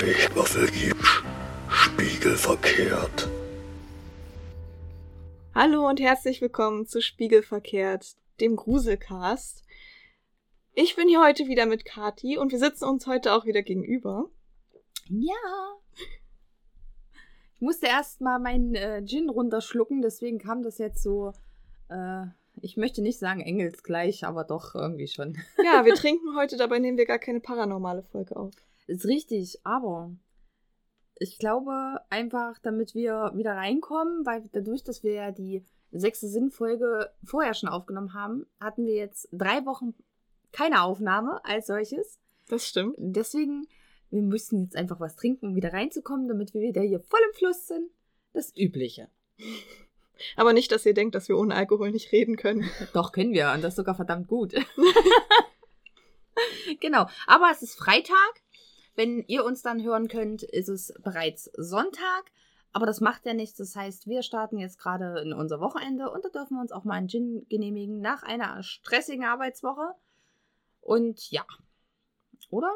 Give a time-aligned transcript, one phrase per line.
[0.00, 1.22] Eichwaffel gibt's.
[1.68, 3.28] Spiegel verkehrt.
[5.54, 9.62] Hallo und herzlich willkommen zu Spiegelverkehrt, dem Gruselcast.
[10.72, 14.30] Ich bin hier heute wieder mit Kati und wir sitzen uns heute auch wieder gegenüber.
[15.08, 15.34] Ja.
[17.60, 21.34] Ich musste erst mal meinen äh, Gin runterschlucken, deswegen kam das jetzt so,
[21.90, 22.24] äh,
[22.62, 25.36] ich möchte nicht sagen engelsgleich, aber doch irgendwie schon.
[25.62, 28.54] Ja, wir trinken heute, dabei nehmen wir gar keine paranormale Folge auf.
[28.86, 30.10] Ist richtig, aber
[31.16, 37.10] ich glaube einfach, damit wir wieder reinkommen, weil dadurch, dass wir ja die sechste Sinnfolge
[37.22, 39.92] vorher schon aufgenommen haben, hatten wir jetzt drei Wochen
[40.50, 42.18] keine Aufnahme als solches.
[42.48, 42.94] Das stimmt.
[42.96, 43.66] Deswegen,
[44.10, 47.34] wir müssen jetzt einfach was trinken, um wieder reinzukommen, damit wir wieder hier voll im
[47.34, 47.90] Fluss sind.
[48.32, 49.08] Das Übliche.
[50.36, 52.68] Aber nicht, dass ihr denkt, dass wir ohne Alkohol nicht reden können.
[52.92, 53.52] Doch, können wir.
[53.52, 54.54] Und das sogar verdammt gut.
[56.80, 57.06] genau.
[57.26, 58.42] Aber es ist Freitag.
[58.96, 62.30] Wenn ihr uns dann hören könnt, ist es bereits Sonntag.
[62.72, 63.56] Aber das macht ja nichts.
[63.56, 66.84] Das heißt, wir starten jetzt gerade in unser Wochenende und da dürfen wir uns auch
[66.84, 69.94] mal einen Gin genehmigen nach einer stressigen Arbeitswoche.
[70.80, 71.44] Und ja.
[72.50, 72.72] Oder?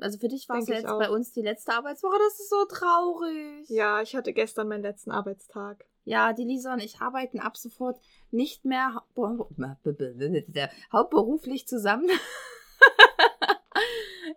[0.00, 0.98] Also für dich war es ich jetzt auch.
[0.98, 2.18] bei uns die letzte Arbeitswoche.
[2.18, 3.68] Das ist so traurig.
[3.68, 5.84] Ja, ich hatte gestern meinen letzten Arbeitstag.
[6.04, 8.00] Ja, die Lisa und ich arbeiten ab sofort
[8.32, 9.48] nicht mehr hau-
[10.92, 12.10] hauptberuflich zusammen.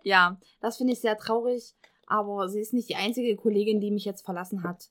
[0.02, 1.74] ja, das finde ich sehr traurig.
[2.06, 4.90] Aber sie ist nicht die einzige Kollegin, die mich jetzt verlassen hat.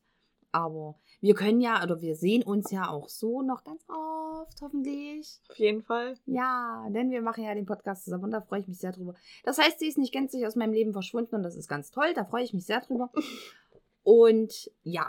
[0.52, 5.40] Aber wir können ja, oder wir sehen uns ja auch so noch ganz oft, hoffentlich.
[5.50, 6.14] Auf jeden Fall.
[6.28, 9.16] Ja, denn wir machen ja den Podcast zusammen und da freue ich mich sehr drüber.
[9.44, 12.14] Das heißt, sie ist nicht gänzlich aus meinem Leben verschwunden und das ist ganz toll.
[12.14, 13.12] Da freue ich mich sehr drüber.
[14.04, 15.08] Und ja,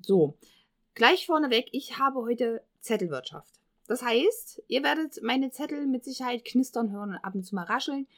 [0.00, 0.36] so.
[0.94, 3.54] Gleich vorneweg, ich habe heute Zettelwirtschaft.
[3.86, 7.62] Das heißt, ihr werdet meine Zettel mit Sicherheit knistern hören und ab und zu mal
[7.62, 8.08] rascheln.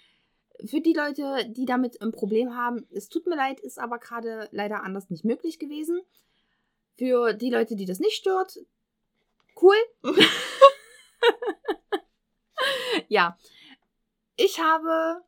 [0.64, 4.48] Für die Leute, die damit ein Problem haben, es tut mir leid, ist aber gerade
[4.52, 6.00] leider anders nicht möglich gewesen.
[6.96, 8.58] Für die Leute, die das nicht stört,
[9.60, 9.76] cool.
[13.08, 13.36] ja,
[14.36, 15.22] ich habe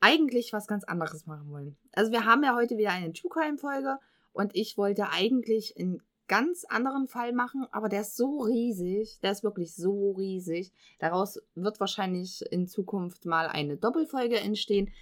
[0.00, 1.76] eigentlich was ganz anderes machen wollen.
[1.92, 3.98] Also wir haben ja heute wieder eine True Crime Folge
[4.32, 9.32] und ich wollte eigentlich einen ganz anderen Fall machen, aber der ist so riesig, der
[9.32, 10.72] ist wirklich so riesig.
[10.98, 14.92] Daraus wird wahrscheinlich in Zukunft mal eine Doppelfolge entstehen.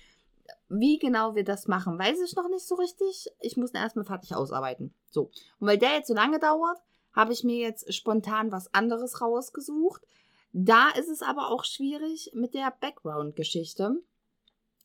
[0.69, 3.31] Wie genau wir das machen, weiß ich noch nicht so richtig.
[3.41, 4.94] Ich muss ihn erstmal fertig ausarbeiten.
[5.14, 5.30] So.
[5.60, 6.78] Und weil der jetzt so lange dauert,
[7.14, 10.02] habe ich mir jetzt spontan was anderes rausgesucht.
[10.52, 14.03] Da ist es aber auch schwierig mit der Background-Geschichte.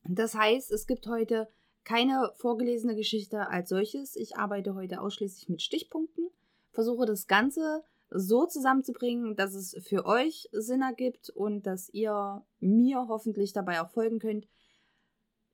[0.05, 1.49] Das heißt, es gibt heute
[1.83, 4.15] keine vorgelesene Geschichte als solches.
[4.15, 6.29] Ich arbeite heute ausschließlich mit Stichpunkten,
[6.71, 13.07] versuche das Ganze so zusammenzubringen, dass es für euch Sinn ergibt und dass ihr mir
[13.07, 14.47] hoffentlich dabei auch folgen könnt.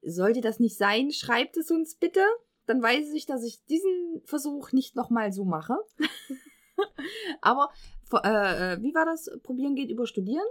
[0.01, 2.21] Sollte das nicht sein, schreibt es uns bitte.
[2.65, 5.77] Dann weiß ich, dass ich diesen Versuch nicht nochmal so mache.
[7.41, 7.69] Aber
[8.23, 9.29] äh, äh, wie war das?
[9.43, 10.45] Probieren geht über Studieren?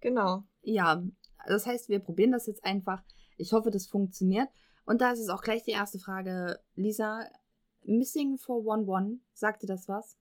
[0.00, 0.44] Genau.
[0.62, 1.02] Ja,
[1.46, 3.02] das heißt, wir probieren das jetzt einfach.
[3.36, 4.48] Ich hoffe, das funktioniert.
[4.84, 6.60] Und da ist es auch gleich die erste Frage.
[6.74, 7.24] Lisa,
[7.84, 10.16] Missing 411, sagte das was?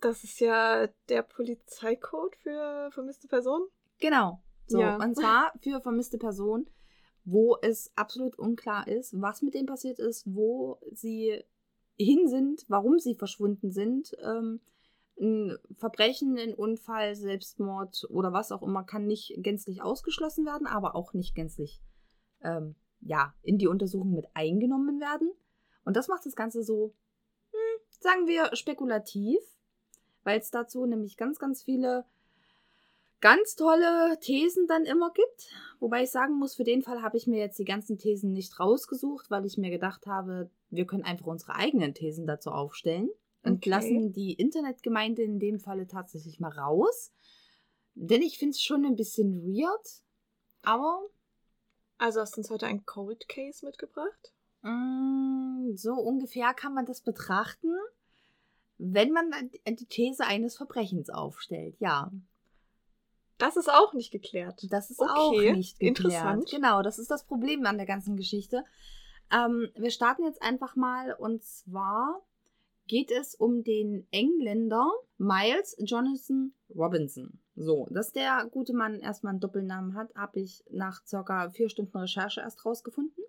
[0.00, 3.66] Das ist ja der Polizeicode für vermisste Personen.
[4.00, 4.42] Genau.
[4.66, 4.96] So, Ja.
[4.96, 6.68] und zwar für vermisste Personen,
[7.24, 11.42] wo es absolut unklar ist, was mit denen passiert ist, wo sie
[11.96, 14.16] hin sind, warum sie verschwunden sind.
[14.22, 14.60] Ähm,
[15.20, 20.96] ein Verbrechen, ein Unfall, Selbstmord oder was auch immer kann nicht gänzlich ausgeschlossen werden, aber
[20.96, 21.80] auch nicht gänzlich
[22.42, 25.30] ähm, ja, in die Untersuchung mit eingenommen werden.
[25.84, 26.94] Und das macht das Ganze so,
[27.50, 29.38] hm, sagen wir, spekulativ,
[30.24, 32.04] weil es dazu nämlich ganz, ganz viele
[33.22, 35.48] ganz tolle Thesen dann immer gibt.
[35.80, 38.60] Wobei ich sagen muss, für den Fall habe ich mir jetzt die ganzen Thesen nicht
[38.60, 43.08] rausgesucht, weil ich mir gedacht habe, wir können einfach unsere eigenen Thesen dazu aufstellen
[43.44, 43.70] und Okay.
[43.70, 47.12] lassen die Internetgemeinde in dem Falle tatsächlich mal raus.
[47.94, 50.02] Denn ich finde es schon ein bisschen weird,
[50.62, 51.02] aber
[51.98, 54.32] Also hast du uns heute ein Cold Case mitgebracht?
[54.62, 57.72] Mm, So ungefähr kann man das betrachten,
[58.78, 59.30] wenn man
[59.66, 61.76] die These eines Verbrechens aufstellt.
[61.80, 62.10] Ja,
[63.38, 64.66] Das ist auch nicht geklärt.
[64.70, 65.98] das ist Okay, auch nicht geklärt.
[65.98, 66.50] interessant.
[66.50, 68.64] Genau, das ist das Problem an der ganzen Geschichte.
[69.32, 72.22] Ähm, wir starten jetzt einfach mal und zwar
[72.86, 77.40] geht es um den Engländer Miles Jonathan Robinson.
[77.54, 81.96] So, dass der gute Mann erstmal einen Doppelnamen hat, habe ich nach circa vier Stunden
[81.96, 83.24] Recherche erst rausgefunden.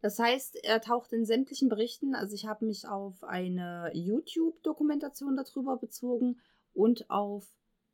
[0.00, 2.14] Das heißt, er taucht in sämtlichen Berichten.
[2.14, 6.40] Also ich habe mich auf eine YouTube-Dokumentation darüber bezogen
[6.72, 7.46] und auf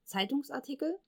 [0.04, 0.98] Zeitungsartikel.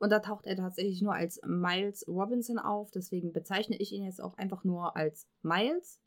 [0.00, 2.90] Und da taucht er tatsächlich nur als Miles Robinson auf.
[2.90, 6.00] Deswegen bezeichne ich ihn jetzt auch einfach nur als Miles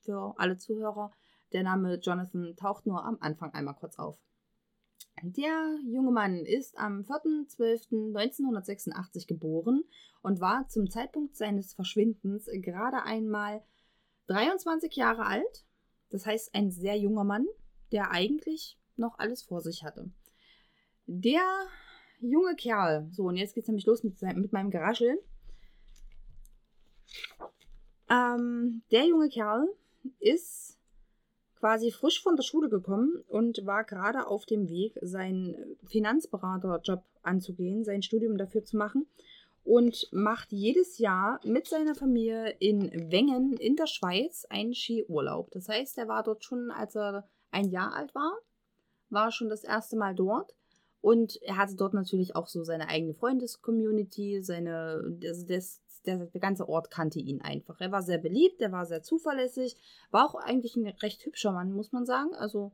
[0.00, 1.12] für alle Zuhörer.
[1.52, 4.18] Der Name Jonathan taucht nur am Anfang einmal kurz auf.
[5.22, 9.84] Der junge Mann ist am 4.12.1986 geboren
[10.22, 13.62] und war zum Zeitpunkt seines Verschwindens gerade einmal
[14.26, 15.64] 23 Jahre alt.
[16.10, 17.46] Das heißt, ein sehr junger Mann,
[17.92, 20.10] der eigentlich noch alles vor sich hatte.
[21.06, 21.44] Der
[22.30, 25.18] junge Kerl, so und jetzt geht es nämlich los mit, mit meinem Gerascheln.
[28.08, 29.68] Ähm, der junge Kerl
[30.20, 30.78] ist
[31.58, 37.84] quasi frisch von der Schule gekommen und war gerade auf dem Weg, seinen Finanzberaterjob anzugehen,
[37.84, 39.06] sein Studium dafür zu machen
[39.64, 45.50] und macht jedes Jahr mit seiner Familie in Wengen in der Schweiz einen Skiurlaub.
[45.50, 48.38] Das heißt, er war dort schon, als er ein Jahr alt war,
[49.10, 50.54] war schon das erste Mal dort.
[51.00, 56.40] Und er hatte dort natürlich auch so seine eigene Freundescommunity, seine, also das, der, der
[56.40, 57.80] ganze Ort kannte ihn einfach.
[57.80, 59.76] Er war sehr beliebt, er war sehr zuverlässig,
[60.10, 62.34] war auch eigentlich ein recht hübscher Mann, muss man sagen.
[62.34, 62.72] Also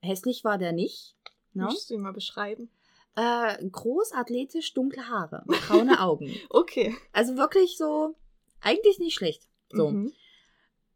[0.00, 1.16] hässlich war der nicht.
[1.52, 1.64] Ne?
[1.64, 2.70] Möchtest du ihn mal beschreiben?
[3.16, 6.32] Äh, groß, athletisch, dunkle Haare, braune Augen.
[6.50, 6.94] okay.
[7.12, 8.14] Also wirklich so,
[8.60, 9.46] eigentlich nicht schlecht.
[9.72, 9.90] So.
[9.90, 10.12] Mhm.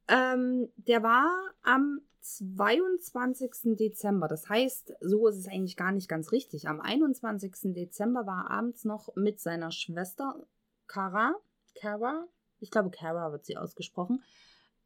[0.09, 1.31] Ähm, der war
[1.63, 3.77] am 22.
[3.77, 4.29] Dezember.
[4.29, 6.69] Das heißt, so ist es eigentlich gar nicht ganz richtig.
[6.69, 7.75] Am 21.
[7.75, 10.47] Dezember war er abends noch mit seiner Schwester
[10.87, 11.35] Cara
[11.75, 12.27] Cara,
[12.61, 14.23] ich glaube Cara wird sie ausgesprochen,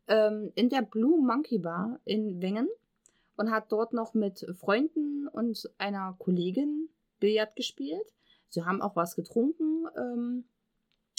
[0.09, 2.69] ähm, in der Blue Monkey Bar in Wengen
[3.37, 6.89] und hat dort noch mit Freunden und einer Kollegin
[7.21, 8.13] Billard gespielt.
[8.49, 10.45] Sie haben auch was getrunken, ähm,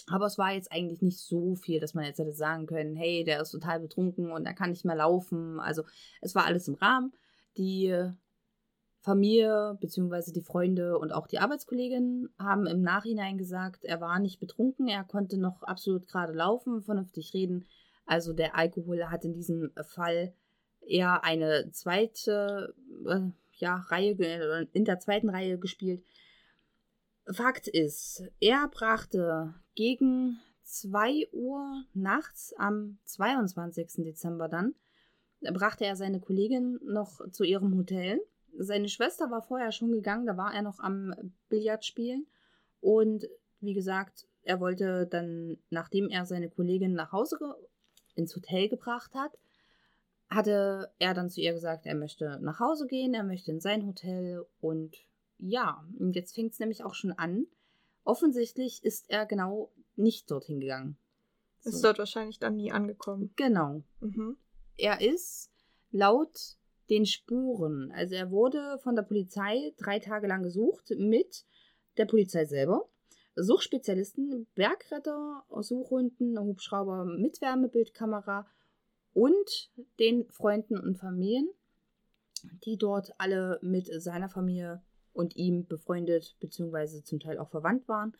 [0.09, 3.23] aber es war jetzt eigentlich nicht so viel, dass man jetzt hätte sagen können, hey,
[3.23, 5.59] der ist total betrunken und er kann nicht mehr laufen.
[5.59, 5.83] Also
[6.21, 7.13] es war alles im Rahmen.
[7.57, 7.93] Die
[9.01, 10.31] Familie bzw.
[10.33, 15.03] die Freunde und auch die Arbeitskollegin haben im Nachhinein gesagt, er war nicht betrunken, er
[15.03, 17.65] konnte noch absolut gerade laufen, vernünftig reden.
[18.05, 20.33] Also der Alkohol hat in diesem Fall
[20.81, 22.73] eher eine zweite
[23.07, 23.21] äh,
[23.53, 26.03] ja, Reihe, in der zweiten Reihe gespielt.
[27.31, 34.03] Fakt ist, er brachte gegen 2 Uhr nachts am 22.
[34.03, 34.75] Dezember dann,
[35.41, 38.19] brachte er seine Kollegin noch zu ihrem Hotel
[38.57, 41.13] seine Schwester war vorher schon gegangen, da war er noch am
[41.49, 42.27] Billard spielen.
[42.81, 43.27] Und
[43.61, 47.37] wie gesagt, er wollte dann, nachdem er seine Kollegin nach Hause
[48.15, 49.37] ins Hotel gebracht hat,
[50.29, 53.85] hatte er dann zu ihr gesagt, er möchte nach Hause gehen, er möchte in sein
[53.85, 54.95] Hotel und
[55.39, 57.47] ja, und jetzt fängt es nämlich auch schon an.
[58.03, 60.97] Offensichtlich ist er genau nicht dorthin gegangen.
[61.63, 61.87] Ist so.
[61.87, 63.31] dort wahrscheinlich dann nie angekommen.
[63.35, 63.83] Genau.
[63.99, 64.37] Mhm.
[64.77, 65.51] Er ist
[65.91, 66.57] laut
[66.89, 67.91] den Spuren.
[67.91, 71.45] Also er wurde von der Polizei drei Tage lang gesucht mit
[71.97, 72.89] der Polizei selber.
[73.35, 78.47] Suchspezialisten, Bergretter, Suchhunden, Hubschrauber mit Wärmebildkamera
[79.13, 81.49] und den Freunden und Familien,
[82.65, 84.81] die dort alle mit seiner Familie
[85.13, 87.03] und ihm befreundet bzw.
[87.03, 88.15] zum Teil auch verwandt waren.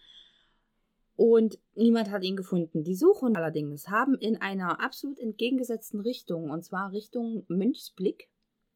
[1.16, 2.86] Und niemand hat ihn gefunden.
[2.86, 8.30] Die Suchen allerdings haben in einer absolut entgegengesetzten Richtung, und zwar Richtung Mönchsblick,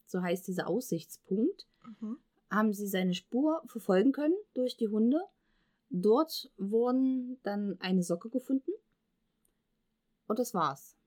[0.06, 1.66] so heißt dieser Aussichtspunkt,
[2.02, 2.18] mhm.
[2.50, 5.22] haben sie seine Spur verfolgen können durch die Hunde.
[5.90, 8.72] Dort wurden dann eine Socke gefunden.
[10.28, 10.98] Und das war's.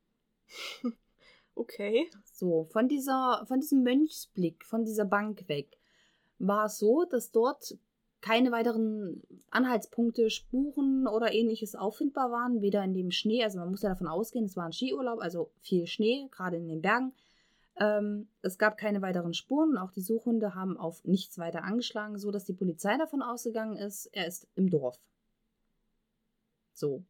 [1.55, 2.11] okay.
[2.33, 5.75] So, von dieser, von diesem Mönchsblick, von dieser Bank weg,
[6.38, 7.76] war es so, dass dort
[8.21, 13.83] keine weiteren Anhaltspunkte, Spuren oder ähnliches auffindbar waren, weder in dem Schnee, also man muss
[13.83, 17.12] ja davon ausgehen, es war ein Skiurlaub, also viel Schnee, gerade in den Bergen,
[17.78, 22.45] ähm, es gab keine weiteren Spuren, auch die Suchhunde haben auf nichts weiter angeschlagen, sodass
[22.45, 24.99] die Polizei davon ausgegangen ist, er ist im Dorf.
[26.73, 27.05] So.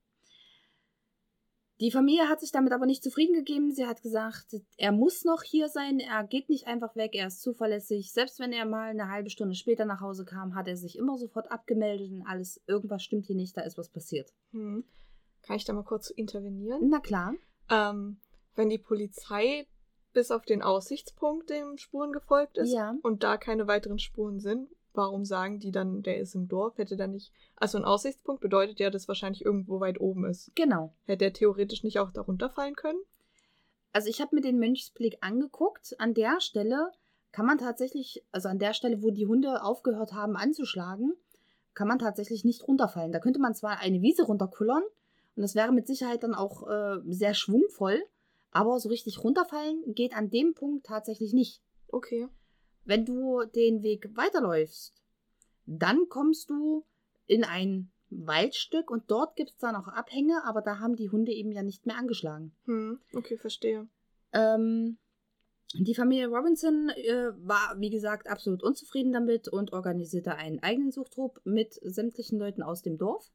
[1.79, 3.71] Die Familie hat sich damit aber nicht zufrieden gegeben.
[3.71, 7.43] Sie hat gesagt, er muss noch hier sein, er geht nicht einfach weg, er ist
[7.43, 8.13] zuverlässig.
[8.13, 11.19] Selbst wenn er mal eine halbe Stunde später nach Hause kam, hat er sich immer
[11.19, 14.33] sofort abgemeldet und alles, irgendwas stimmt hier nicht, da ist was passiert.
[14.53, 14.85] Hm.
[15.43, 16.89] Kann ich da mal kurz intervenieren?
[16.89, 17.35] Na klar.
[17.69, 18.21] Ähm,
[18.55, 19.67] wenn die Polizei
[20.15, 22.97] bis auf den Aussichtspunkt dem Spuren gefolgt ist ja.
[23.03, 26.79] und da keine weiteren Spuren sind, warum sagen die dann, der ist im Dorf?
[26.79, 27.33] Hätte da nicht.
[27.57, 30.51] Also ein Aussichtspunkt bedeutet ja, dass wahrscheinlich irgendwo weit oben ist.
[30.55, 30.93] Genau.
[31.05, 33.01] Hätte der theoretisch nicht auch darunter fallen können?
[33.93, 35.95] Also ich habe mir den Mönchsblick angeguckt.
[35.99, 36.91] An der Stelle
[37.33, 41.15] kann man tatsächlich, also an der Stelle, wo die Hunde aufgehört haben anzuschlagen,
[41.75, 43.13] kann man tatsächlich nicht runterfallen.
[43.13, 44.83] Da könnte man zwar eine Wiese runterkullern
[45.37, 48.03] und das wäre mit Sicherheit dann auch äh, sehr schwungvoll,
[48.51, 51.61] Aber so richtig runterfallen geht an dem Punkt tatsächlich nicht.
[51.89, 52.27] Okay.
[52.87, 55.03] Wenn du den Weg weiterläufst,
[55.67, 56.85] dann kommst du
[57.27, 61.33] in ein Waldstück und dort gibt es dann auch Abhänge, aber da haben die Hunde
[61.33, 62.53] eben ja nicht mehr angeschlagen.
[62.67, 63.89] Hm, okay, verstehe.
[64.33, 64.99] Ähm,
[65.75, 71.41] die Familie Robinson äh, war, wie gesagt, absolut unzufrieden damit und organisierte einen eigenen Suchtrupp
[71.45, 73.33] mit sämtlichen Leuten aus dem Dorf.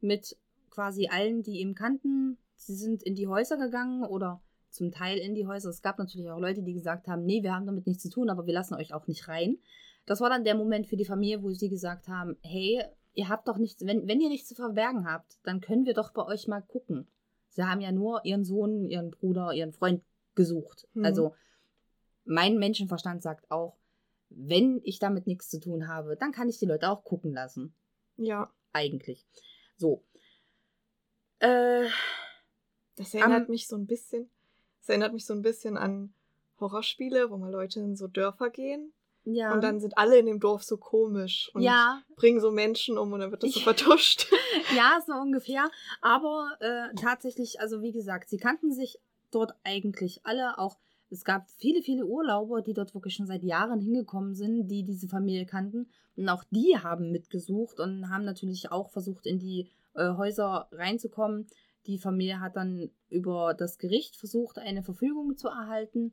[0.00, 0.38] Mit
[0.70, 2.38] quasi allen, die ihn kannten.
[2.56, 4.40] Sie sind in die Häuser gegangen oder
[4.72, 5.70] zum Teil in die Häuser.
[5.70, 8.30] Es gab natürlich auch Leute, die gesagt haben, nee, wir haben damit nichts zu tun,
[8.30, 9.58] aber wir lassen euch auch nicht rein.
[10.06, 12.82] Das war dann der Moment für die Familie, wo sie gesagt haben, hey,
[13.14, 16.12] ihr habt doch nichts, wenn, wenn ihr nichts zu verbergen habt, dann können wir doch
[16.12, 17.06] bei euch mal gucken.
[17.50, 20.02] Sie haben ja nur ihren Sohn, ihren Bruder, ihren Freund
[20.34, 20.88] gesucht.
[20.94, 21.04] Hm.
[21.04, 21.34] Also
[22.24, 23.76] mein Menschenverstand sagt auch,
[24.30, 27.74] wenn ich damit nichts zu tun habe, dann kann ich die Leute auch gucken lassen.
[28.16, 28.50] Ja.
[28.72, 29.26] Eigentlich.
[29.76, 30.02] So.
[31.40, 31.86] Äh,
[32.96, 34.30] Das erinnert Am- mich so ein bisschen.
[34.82, 36.12] Das erinnert mich so ein bisschen an
[36.60, 38.92] Horrorspiele, wo mal Leute in so Dörfer gehen
[39.24, 39.52] ja.
[39.52, 43.12] und dann sind alle in dem Dorf so komisch und ja, bringen so Menschen um
[43.12, 44.26] und dann wird das so vertuscht.
[44.76, 45.70] ja, so ungefähr.
[46.00, 48.98] Aber äh, tatsächlich, also wie gesagt, sie kannten sich
[49.30, 50.58] dort eigentlich alle.
[50.58, 50.78] Auch
[51.10, 55.08] es gab viele, viele Urlauber, die dort wirklich schon seit Jahren hingekommen sind, die diese
[55.08, 55.88] Familie kannten.
[56.16, 61.46] Und auch die haben mitgesucht und haben natürlich auch versucht, in die äh, Häuser reinzukommen.
[61.86, 66.12] Die Familie hat dann über das Gericht versucht, eine Verfügung zu erhalten.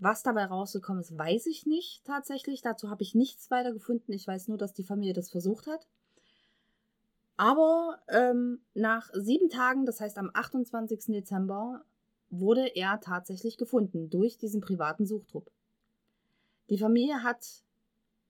[0.00, 2.62] Was dabei rausgekommen ist, weiß ich nicht tatsächlich.
[2.62, 4.12] Dazu habe ich nichts weiter gefunden.
[4.12, 5.86] Ich weiß nur, dass die Familie das versucht hat.
[7.36, 11.06] Aber ähm, nach sieben Tagen, das heißt am 28.
[11.06, 11.84] Dezember,
[12.30, 15.50] wurde er tatsächlich gefunden durch diesen privaten Suchtrupp.
[16.68, 17.62] Die Familie hat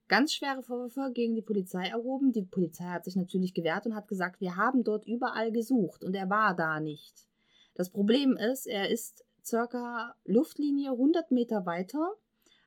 [0.08, 2.32] ganz schwere Vorwürfe gegen die Polizei erhoben.
[2.32, 6.14] Die Polizei hat sich natürlich gewehrt und hat gesagt, wir haben dort überall gesucht und
[6.14, 7.26] er war da nicht.
[7.74, 12.14] Das Problem ist, er ist circa Luftlinie 100 Meter weiter,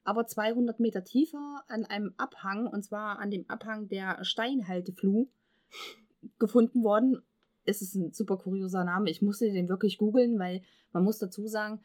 [0.04, 5.28] aber 200 Meter tiefer an einem Abhang, und zwar an dem Abhang der Steinhaltefluh,
[6.40, 7.22] gefunden worden.
[7.66, 9.10] Es ist ein super kurioser Name.
[9.10, 11.84] Ich musste den wirklich googeln, weil man muss dazu sagen,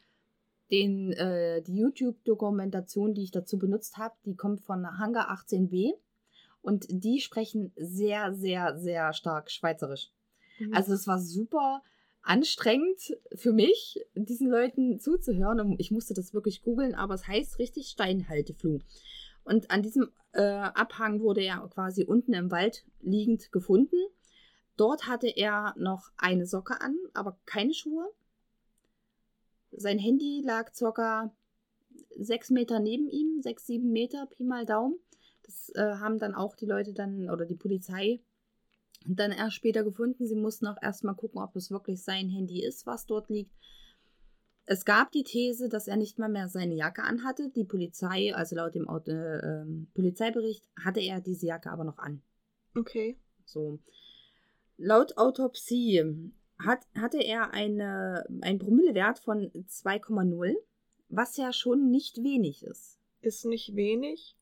[0.70, 5.94] den, äh, die YouTube-Dokumentation, die ich dazu benutzt habe, die kommt von Hangar 18b
[6.62, 10.10] und die sprechen sehr, sehr, sehr stark Schweizerisch.
[10.72, 11.82] Also es war super
[12.22, 15.60] anstrengend für mich, diesen Leuten zuzuhören.
[15.60, 18.80] Und ich musste das wirklich googeln, aber es heißt richtig Steinhaltefluh.
[19.44, 23.96] Und an diesem äh, Abhang wurde er quasi unten im Wald liegend gefunden.
[24.76, 28.10] Dort hatte er noch eine Socke an, aber keine Schuhe.
[29.76, 31.34] Sein Handy lag circa
[32.18, 34.98] sechs Meter neben ihm, sechs, sieben Meter, Pi mal Daumen.
[35.42, 38.20] Das äh, haben dann auch die Leute dann oder die Polizei
[39.06, 40.26] dann erst später gefunden.
[40.26, 43.52] Sie mussten auch erstmal gucken, ob es wirklich sein Handy ist, was dort liegt.
[44.64, 47.50] Es gab die These, dass er nicht mal mehr seine Jacke anhatte.
[47.54, 51.98] Die Polizei, also laut dem Auto, äh, ähm, Polizeibericht, hatte er diese Jacke aber noch
[51.98, 52.20] an.
[52.74, 53.16] Okay.
[53.44, 53.78] So.
[54.76, 60.54] Laut Autopsie hat, hatte er eine, einen Promillewert von 2,0,
[61.08, 62.98] was ja schon nicht wenig ist.
[63.20, 64.36] Ist nicht wenig.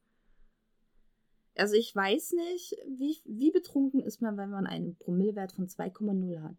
[1.57, 6.43] Also ich weiß nicht, wie, wie betrunken ist man, wenn man einen Promillewert von 2,0
[6.43, 6.57] hat.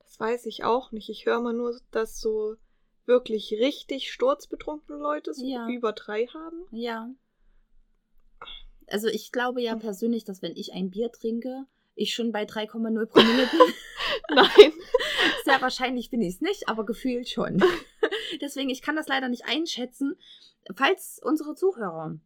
[0.00, 1.08] Das weiß ich auch nicht.
[1.08, 2.56] Ich höre mal nur, dass so
[3.06, 5.68] wirklich richtig sturzbetrunkene Leute so Ja.
[5.68, 6.66] über drei haben.
[6.70, 7.10] Ja.
[8.86, 11.66] Also ich glaube ja persönlich, dass wenn ich ein Bier trinke,
[12.00, 13.60] ich schon bei 3,0 Promille bin.
[14.34, 14.72] Nein.
[15.44, 17.62] Sehr wahrscheinlich bin ich es nicht, aber gefühlt schon.
[18.40, 20.16] Deswegen, ich kann das leider nicht einschätzen.
[20.74, 22.18] Falls unsere Zuhörer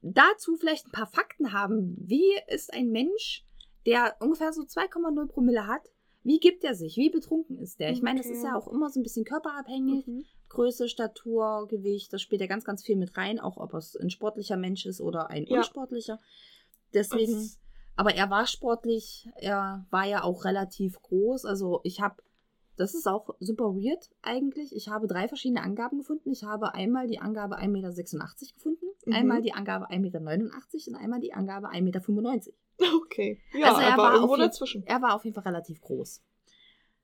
[0.00, 3.44] dazu vielleicht ein paar Fakten haben, wie ist ein Mensch,
[3.86, 5.82] der ungefähr so 2,0 Promille hat,
[6.24, 6.96] wie gibt er sich?
[6.96, 7.90] Wie betrunken ist der?
[7.90, 8.36] Ich meine, das Okay.
[8.36, 10.06] ist ja auch immer so ein bisschen körperabhängig.
[10.06, 10.24] Mhm.
[10.48, 14.10] Größe, Statur, Gewicht, das spielt ja ganz, ganz viel mit rein, auch ob es ein
[14.10, 15.58] sportlicher Mensch ist oder ein Ja.
[15.58, 16.18] unsportlicher.
[16.94, 17.58] Deswegen, Das-
[17.96, 21.44] aber er war sportlich, er war ja auch relativ groß.
[21.44, 22.22] Also ich habe,
[22.76, 24.74] das ist auch super weird eigentlich.
[24.74, 26.30] Ich habe drei verschiedene Angaben gefunden.
[26.30, 27.92] Ich habe einmal die Angabe 1,86 Meter
[28.54, 29.12] gefunden, Mhm.
[29.14, 32.94] einmal die Angabe 1,89 Meter und einmal die Angabe 1,95 Meter.
[33.04, 33.40] Okay.
[33.52, 34.84] Ja, Also er war irgendwo dazwischen.
[34.86, 36.22] Er war auf jeden Fall relativ groß.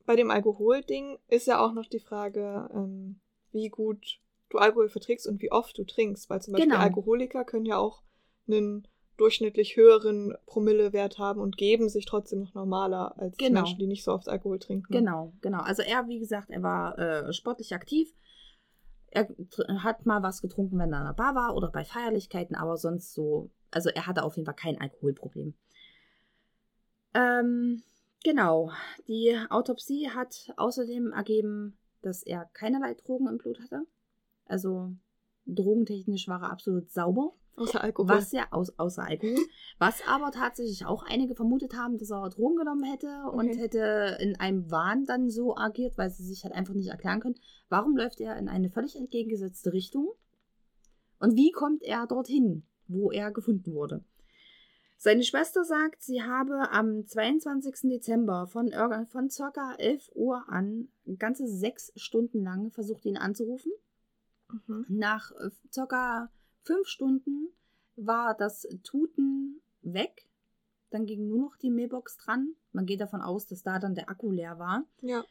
[0.06, 3.20] Bei dem Alkoholding ist ja auch noch die Frage, ähm,
[3.52, 6.30] wie gut du Alkohol verträgst und wie oft du trinkst.
[6.30, 6.80] Weil zum Beispiel Genau.
[6.80, 8.02] Alkoholiker können ja auch
[8.48, 13.60] einen durchschnittlich höheren Promillewert haben und geben sich trotzdem noch normaler als Genau.
[13.60, 14.92] Menschen, die nicht so oft Alkohol trinken.
[14.92, 15.60] Genau, genau.
[15.60, 18.12] Also er, wie gesagt, er war äh, sportlich aktiv.
[19.10, 19.28] Er
[19.82, 23.14] hat mal was getrunken, wenn er in der Bar war oder bei Feierlichkeiten, aber sonst
[23.14, 25.54] so, also er hatte auf jeden Fall kein Alkoholproblem.
[27.14, 27.82] Ähm,
[28.22, 28.70] genau.
[29.08, 33.84] Die Autopsie hat außerdem ergeben, dass er keinerlei Drogen im Blut hatte.
[34.44, 34.92] Also
[35.46, 37.32] drogentechnisch war er absolut sauber.
[37.58, 38.08] Außer Alkohol.
[38.08, 39.36] Was ja aus, außer Alkohol.
[39.78, 43.58] Was aber tatsächlich auch einige vermutet haben, dass er Drogen genommen hätte und Okay.
[43.58, 47.38] hätte in einem Wahn dann so agiert, weil sie sich halt einfach nicht erklären können,
[47.68, 50.08] warum läuft er in eine völlig entgegengesetzte Richtung
[51.18, 54.04] und wie kommt er dorthin, wo er gefunden wurde.
[55.00, 57.88] Seine Schwester sagt, sie habe am 22.
[57.88, 58.72] Dezember von,
[59.06, 59.74] von ca.
[59.78, 60.88] 11 Uhr an
[61.18, 63.70] ganze sechs Stunden lang versucht, ihn anzurufen.
[64.66, 64.86] Mhm.
[64.88, 66.30] Nach äh, circa
[66.62, 67.48] fünf Stunden
[67.96, 70.28] war das Tuten weg.
[70.90, 72.54] Dann ging nur noch die Mailbox dran.
[72.72, 74.84] Man geht davon aus, dass da dann der Akku leer war.
[75.02, 75.24] Ja.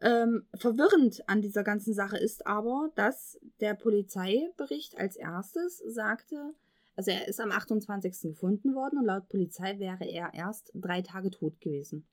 [0.00, 6.54] Ähm, verwirrend an dieser ganzen Sache ist aber, dass der Polizeibericht als erstes sagte,
[6.96, 8.20] also er ist am 28.
[8.22, 12.06] gefunden worden und laut Polizei wäre er erst drei Tage tot gewesen.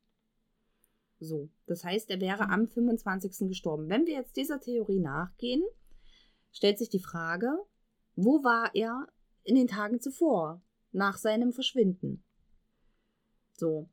[1.20, 3.48] So, das heißt, er wäre am 25.
[3.48, 3.90] gestorben.
[3.90, 5.64] Wenn wir jetzt dieser Theorie nachgehen,
[6.52, 7.60] stellt sich die Frage,
[8.16, 9.08] wo war er
[9.44, 12.24] in den Tagen zuvor, nach seinem Verschwinden?
[13.58, 13.90] So,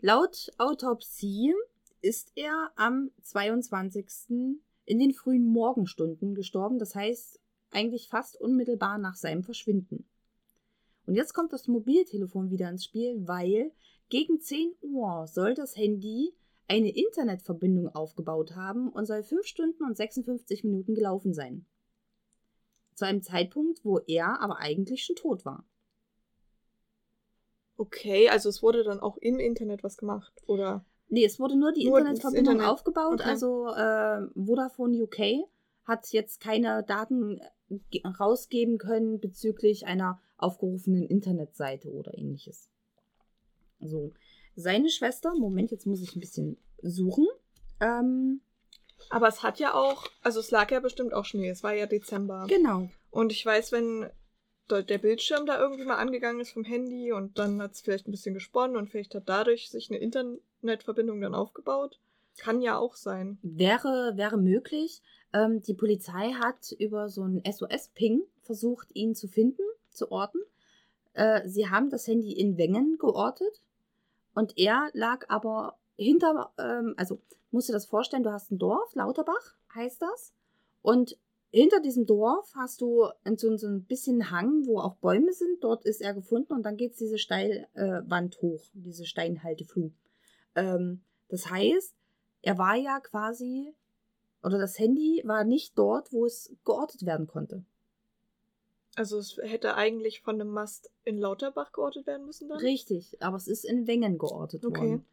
[0.00, 1.54] laut Autopsie
[2.00, 4.06] ist er am 22.
[4.84, 7.38] in den frühen Morgenstunden gestorben, das heißt
[7.70, 10.08] eigentlich fast unmittelbar nach seinem Verschwinden.
[11.06, 13.72] Und jetzt kommt das Mobiltelefon wieder ins Spiel, weil
[14.08, 16.34] gegen 10 Uhr soll das Handy
[16.68, 21.66] eine Internetverbindung aufgebaut haben und soll 5 Stunden und 56 Minuten gelaufen sein.
[22.94, 25.64] Zu einem Zeitpunkt, wo er aber eigentlich schon tot war.
[27.76, 30.84] Okay, also es wurde dann auch im Internet was gemacht, oder?
[31.08, 32.72] Nee, es wurde nur die Nur Internetverbindung Internet.
[32.72, 33.20] aufgebaut.
[33.20, 33.28] Okay.
[33.28, 35.46] Also äh, Vodafone UK
[35.84, 42.70] hat jetzt keine Daten äh, ge- rausgeben können bezüglich einer aufgerufenen Internetseite oder ähnliches.
[43.80, 44.12] So.
[44.54, 47.26] Seine Schwester, Moment, jetzt muss ich ein bisschen suchen.
[47.80, 48.42] Ähm,
[49.10, 51.86] Aber es hat ja auch, also es lag ja bestimmt auch Schnee, es war ja
[51.86, 52.46] Dezember.
[52.48, 52.88] genau.
[53.10, 54.10] Und ich weiß, wenn
[54.70, 58.10] der Bildschirm da irgendwie mal angegangen ist vom Handy und dann hat es vielleicht ein
[58.10, 61.98] bisschen gesponnen und vielleicht hat dadurch sich eine Internetverbindung dann aufgebaut.
[62.38, 63.38] Kann ja auch sein.
[63.42, 65.02] Wäre, wäre möglich.
[65.34, 70.38] Ähm, die Polizei hat über so einen SOS-Ping versucht, ihn zu finden, zu orten.
[71.12, 73.60] Äh, sie haben das Handy in Wengen geortet
[74.34, 78.58] und er lag aber hinter, ähm, also musst du dir das vorstellen, du hast ein
[78.58, 80.32] Dorf, Lauterbach heißt das,
[80.82, 81.16] und
[81.52, 85.62] hinter diesem Dorf hast du so, so ein bisschen Hang, wo auch Bäume sind.
[85.62, 89.90] Dort ist er gefunden und dann geht es diese Steilwand äh, hoch, diese Steinhaltefluh.
[90.54, 91.94] Ähm, das heißt,
[92.40, 93.74] er war ja quasi,
[94.42, 97.64] oder das Handy war nicht dort, wo es geortet werden konnte.
[98.94, 102.58] Also es hätte eigentlich von einem Mast in Lauterbach geortet werden müssen dann?
[102.58, 104.80] Richtig, aber es ist in Wengen geortet Okay.
[104.80, 105.06] worden.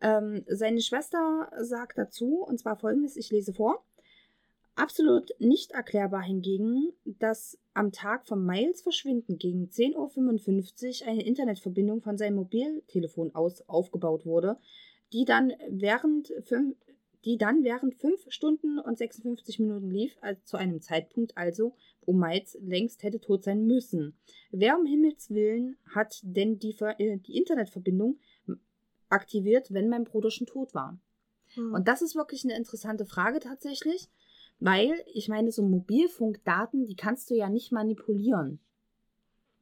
[0.00, 3.84] Ähm, seine Schwester sagt dazu, und zwar folgendes, ich lese vor.
[4.76, 12.02] Absolut nicht erklärbar hingegen, dass am Tag von Miles Verschwinden gegen 10.55 Uhr eine Internetverbindung
[12.02, 14.58] von seinem Mobiltelefon aus aufgebaut wurde,
[15.12, 16.76] die dann während fünf,
[17.24, 22.12] die dann während 5 Stunden und 56 Minuten lief, also zu einem Zeitpunkt also, wo
[22.12, 24.14] Miles längst hätte tot sein müssen.
[24.50, 28.18] Wer um Himmels Willen hat denn die, Ver äh, die Internetverbindung
[29.14, 30.98] aktiviert, wenn mein Bruder schon tot war?
[31.54, 31.72] Hm.
[31.72, 34.10] Und das ist wirklich eine interessante Frage tatsächlich,
[34.60, 38.60] weil ich meine, so Mobilfunkdaten, die kannst du ja nicht manipulieren.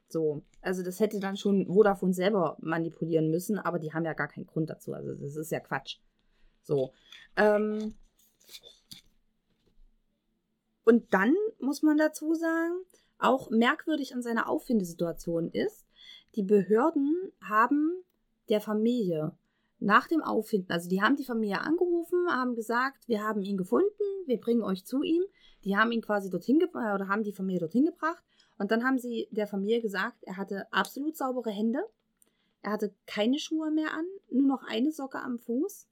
[0.08, 4.28] So, also das hätte dann schon Vodafone selber manipulieren müssen, aber die haben ja gar
[4.28, 4.92] keinen Grund dazu.
[4.92, 5.98] Also das ist ja Quatsch.
[6.62, 6.92] So.
[7.36, 7.94] Ähm,
[10.84, 12.74] und dann muss man dazu sagen,
[13.18, 15.86] auch merkwürdig an seiner Auffindesituation ist,
[16.34, 18.02] die Behörden haben
[18.48, 19.32] der Familie
[19.82, 23.88] nach dem Auffinden, also die haben die Familie angerufen, haben gesagt, wir haben ihn gefunden,
[24.26, 25.24] wir bringen euch zu ihm.
[25.64, 28.22] Die haben ihn quasi dorthin gebracht oder haben die Familie dorthin gebracht.
[28.58, 31.80] Und dann haben sie der Familie gesagt, er hatte absolut saubere Hände.
[32.62, 35.88] Er hatte keine Schuhe mehr an, nur noch eine Socke am Fuß.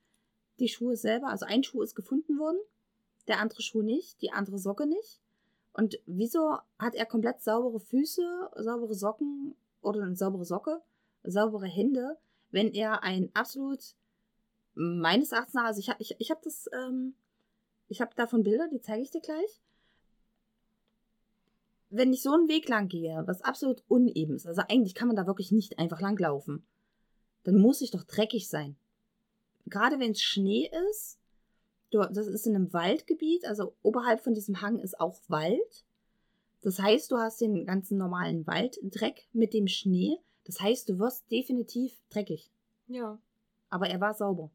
[0.61, 2.61] Die Schuhe selber, also ein Schuh ist gefunden worden,
[3.27, 5.21] der andere Schuh nicht, die andere Socke nicht.
[5.73, 10.81] Und wieso hat er komplett saubere Füße, saubere Socken oder eine saubere Socke,
[11.25, 12.19] saubere Hände,
[12.51, 13.95] wenn er ein absolut
[14.75, 17.15] meines Erachtens nach, also ich habe ich, ich hab das, ähm,
[17.89, 19.61] ich habe davon Bilder, die zeige ich dir gleich.
[21.91, 25.17] Wenn ich so einen Weg lang gehe, was absolut uneben ist, also eigentlich kann man
[25.17, 26.65] da wirklich nicht einfach langlaufen,
[27.43, 28.77] dann muss ich doch dreckig sein.
[29.67, 31.19] Gerade wenn es Schnee ist,
[31.91, 35.85] das ist in einem Waldgebiet, also oberhalb von diesem Hang ist auch Wald.
[36.63, 40.19] Das heißt, du hast den ganzen normalen Walddreck mit dem Schnee.
[40.45, 42.51] Das heißt, du wirst definitiv dreckig.
[42.89, 43.19] ja.
[43.73, 44.51] Aber er war sauber.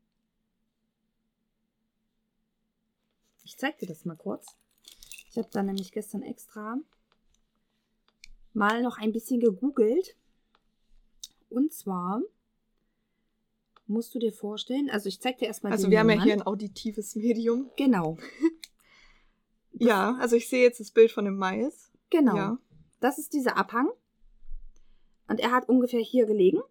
[3.45, 4.57] Ich zeig dir das mal kurz.
[5.29, 6.77] Ich habe da nämlich gestern extra
[8.51, 10.17] mal noch ein bisschen gegoogelt.
[11.49, 12.21] Und zwar
[13.87, 16.41] musst du dir vorstellen, also ich zeig dir erstmal Also wir haben ja hier ein
[16.41, 17.69] auditives Medium.
[17.77, 18.17] Genau,
[19.77, 21.91] Ja, also ich sehe jetzt das Bild von dem Mais.
[22.09, 22.35] genau.
[22.35, 22.57] Ja.
[22.99, 23.89] Das ist dieser Abhang.
[25.27, 26.61] Und er hat ungefähr hier gelegen.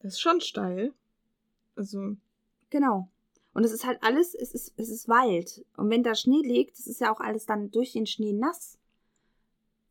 [0.00, 0.92] Das ist schon steil.
[1.76, 2.16] Also,
[2.70, 3.08] Genau.
[3.52, 5.64] Und es ist halt alles, es ist, es ist Wald.
[5.76, 8.78] Und wenn da Schnee liegt, das ist ja auch alles dann durch den Schnee nass.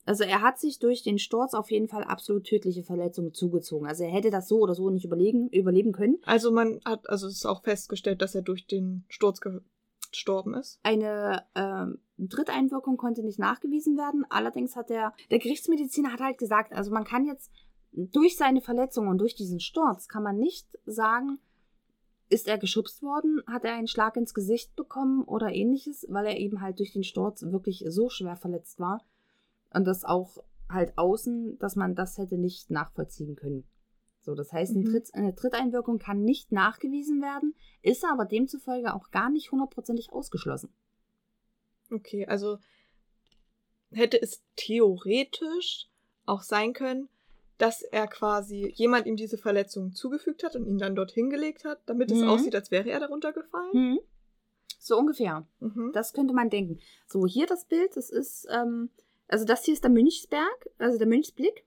[0.03, 3.85] Also er hat sich durch den Sturz auf jeden Fall absolut tödliche Verletzungen zugezogen.
[3.85, 6.17] Also er hätte das so oder so nicht überlegen, überleben können.
[6.25, 10.79] also man hat, also es ist auch festgestellt, dass er durch den Sturz gestorben ist.
[10.81, 14.25] Eine ähm, Dritteinwirkung konnte nicht nachgewiesen werden.
[14.29, 17.51] Allerdings hat der, der Gerichtsmediziner hat halt gesagt, also man kann jetzt
[17.91, 21.39] durch seine Verletzung und durch diesen Sturz kann man nicht sagen,
[22.29, 26.37] ist er geschubst worden, hat er einen Schlag ins Gesicht bekommen oder ähnliches, weil er
[26.37, 29.05] eben halt durch den Sturz wirklich so schwer verletzt war
[29.73, 30.37] und das auch
[30.69, 33.65] halt außen, dass man das hätte nicht nachvollziehen können.
[34.21, 34.91] So, das heißt, ein Mhm.
[34.91, 40.73] Tritt, eine Tritteinwirkung kann nicht nachgewiesen werden, ist aber demzufolge auch gar nicht hundertprozentig ausgeschlossen.
[41.91, 42.59] Okay, also
[43.91, 45.89] hätte es theoretisch
[46.25, 47.09] auch sein können,
[47.61, 51.79] dass er quasi jemand ihm diese Verletzung zugefügt hat und ihn dann dort hingelegt hat,
[51.85, 52.29] damit es Mhm.
[52.29, 53.71] aussieht, als wäre er darunter gefallen.
[53.71, 53.99] Hm.
[54.79, 55.45] So ungefähr.
[55.59, 55.91] Mhm.
[55.93, 56.79] Das könnte man denken.
[57.07, 58.89] So, hier das Bild, das ist, ähm,
[59.27, 61.63] also das hier ist der Münchsberg, also der Münchsblick.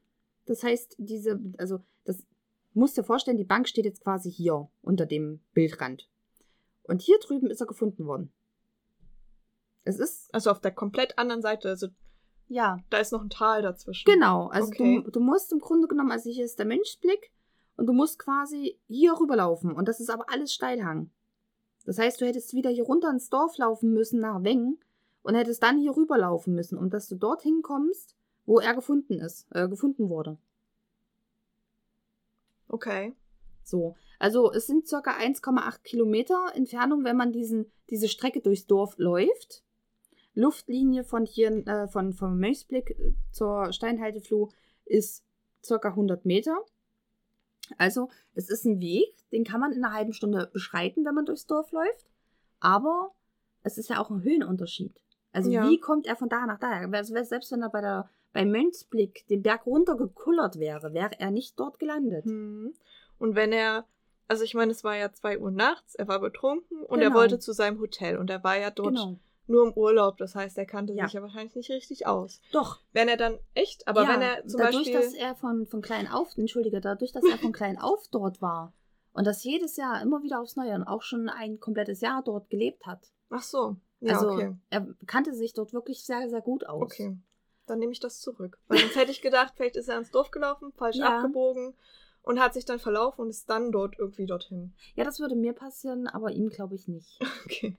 [0.47, 2.25] Das heißt, diese, also das
[2.73, 6.09] musst dir vorstellen, die Bank steht jetzt quasi hier unter dem Bildrand.
[6.83, 8.33] Und hier drüben ist er gefunden worden.
[9.85, 11.87] Es ist, Also auf der komplett anderen Seite, also
[12.49, 14.05] ja, da ist noch ein Tal dazwischen.
[14.11, 14.49] genau.
[14.49, 15.03] Also Okay.
[15.05, 17.31] du, du musst im Grunde genommen, also hier ist der Münchsblick
[17.77, 19.73] und du musst quasi hier rüberlaufen.
[19.73, 21.11] Und das ist aber alles Steilhang.
[21.87, 24.79] Das heißt, du hättest wieder hier runter ins Dorf laufen müssen nach Wengen
[25.23, 28.15] und hättest dann hier rüberlaufen müssen, um dass du dorthin kommst,
[28.47, 30.39] wo er gefunden ist, äh, gefunden wurde.
[32.69, 33.15] Okay.
[33.63, 38.95] So, also es sind circa 1,8 Kilometer Entfernung, wenn man diesen, diese Strecke durchs Dorf
[38.99, 39.63] läuft.
[40.35, 44.49] Luftlinie von hier, äh, von, vom Mönchsblick äh, zur Steinhaltefluh
[44.85, 45.25] ist
[45.63, 46.57] circa 100 Meter.
[47.79, 51.25] Also es ist ein Weg, den kann man in einer halben Stunde beschreiten, wenn man
[51.27, 52.07] durchs Dorf läuft.
[52.61, 53.13] Aber
[53.63, 55.01] es ist ja auch ein Höhenunterschied.
[55.33, 55.69] Also Ja.
[55.69, 56.69] wie kommt er von da nach da?
[56.93, 61.59] Also selbst wenn er bei der, beim Mönchsblick den Berg runtergekullert wäre, wäre er nicht
[61.59, 62.25] dort gelandet.
[62.27, 62.75] Hm.
[63.19, 63.87] Und wenn er,
[64.29, 67.19] also ich meine, es war ja 2 Uhr nachts, er war betrunken und er Genau.
[67.21, 69.19] wollte zu seinem Hotel und er war ja dort Genau.
[69.47, 71.05] Nur im Urlaub, das heißt, er kannte Ja.
[71.05, 72.41] sich ja wahrscheinlich nicht richtig aus.
[72.53, 72.81] Doch.
[72.93, 74.95] Wenn er dann echt, aber ja, wenn er zum dadurch, Beispiel.
[74.95, 78.73] dass er von, von klein auf, entschuldige, dadurch, dass er von klein auf dort war
[79.13, 82.49] und das jedes Jahr immer wieder aufs Neue und auch schon ein komplettes Jahr dort
[82.51, 83.11] gelebt hat.
[83.31, 83.77] Ach so.
[84.01, 84.55] Ja, also okay.
[84.71, 86.83] er kannte sich dort wirklich sehr, sehr gut aus.
[86.83, 87.17] Okay.
[87.67, 88.59] Dann nehme ich das zurück.
[88.69, 91.19] Weil sonst hätte ich gedacht, vielleicht ist er ins Dorf gelaufen, falsch Ja.
[91.21, 91.75] abgebogen
[92.23, 94.75] und hat sich dann verlaufen und ist dann dort irgendwie dorthin.
[94.97, 97.19] Ja, das würde mir passieren, aber ihm glaube ich nicht.
[97.47, 97.77] Okay.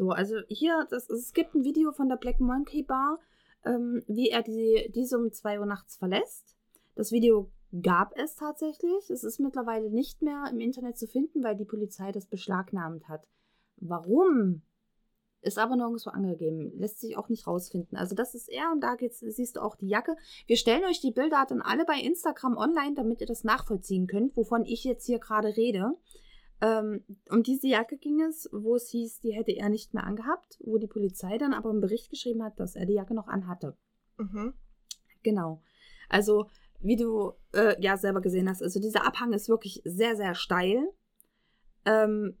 [0.00, 3.18] So, also hier, das, es gibt ein Video von der Black Monkey Bar,
[3.66, 6.56] ähm, wie er die, diese um 2 Uhr nachts verlässt.
[6.94, 7.50] Das Video
[7.82, 9.10] gab es tatsächlich.
[9.10, 13.28] Es ist mittlerweile nicht mehr im Internet zu finden, weil die Polizei das beschlagnahmt hat.
[13.76, 14.62] Warum?
[15.42, 16.72] Ist aber nirgendwo angegeben.
[16.78, 17.98] Lässt sich auch nicht rausfinden.
[17.98, 20.16] Also das ist er und da geht's, siehst du auch die Jacke.
[20.46, 24.34] Wir stellen euch die Bilder dann alle bei Instagram online, damit ihr das nachvollziehen könnt,
[24.34, 25.94] wovon ich jetzt hier gerade rede.
[26.62, 30.58] Ähm, um diese Jacke ging es, wo es hieß, die hätte er nicht mehr angehabt,
[30.60, 33.76] wo die Polizei dann aber im Bericht geschrieben hat, dass er die Jacke noch anhatte.
[34.18, 34.52] Mhm.
[35.22, 35.62] Genau.
[36.08, 36.46] Also,
[36.80, 40.92] wie du äh, ja selber gesehen hast, also dieser Abhang ist wirklich sehr, sehr steil.
[41.86, 42.36] Ähm,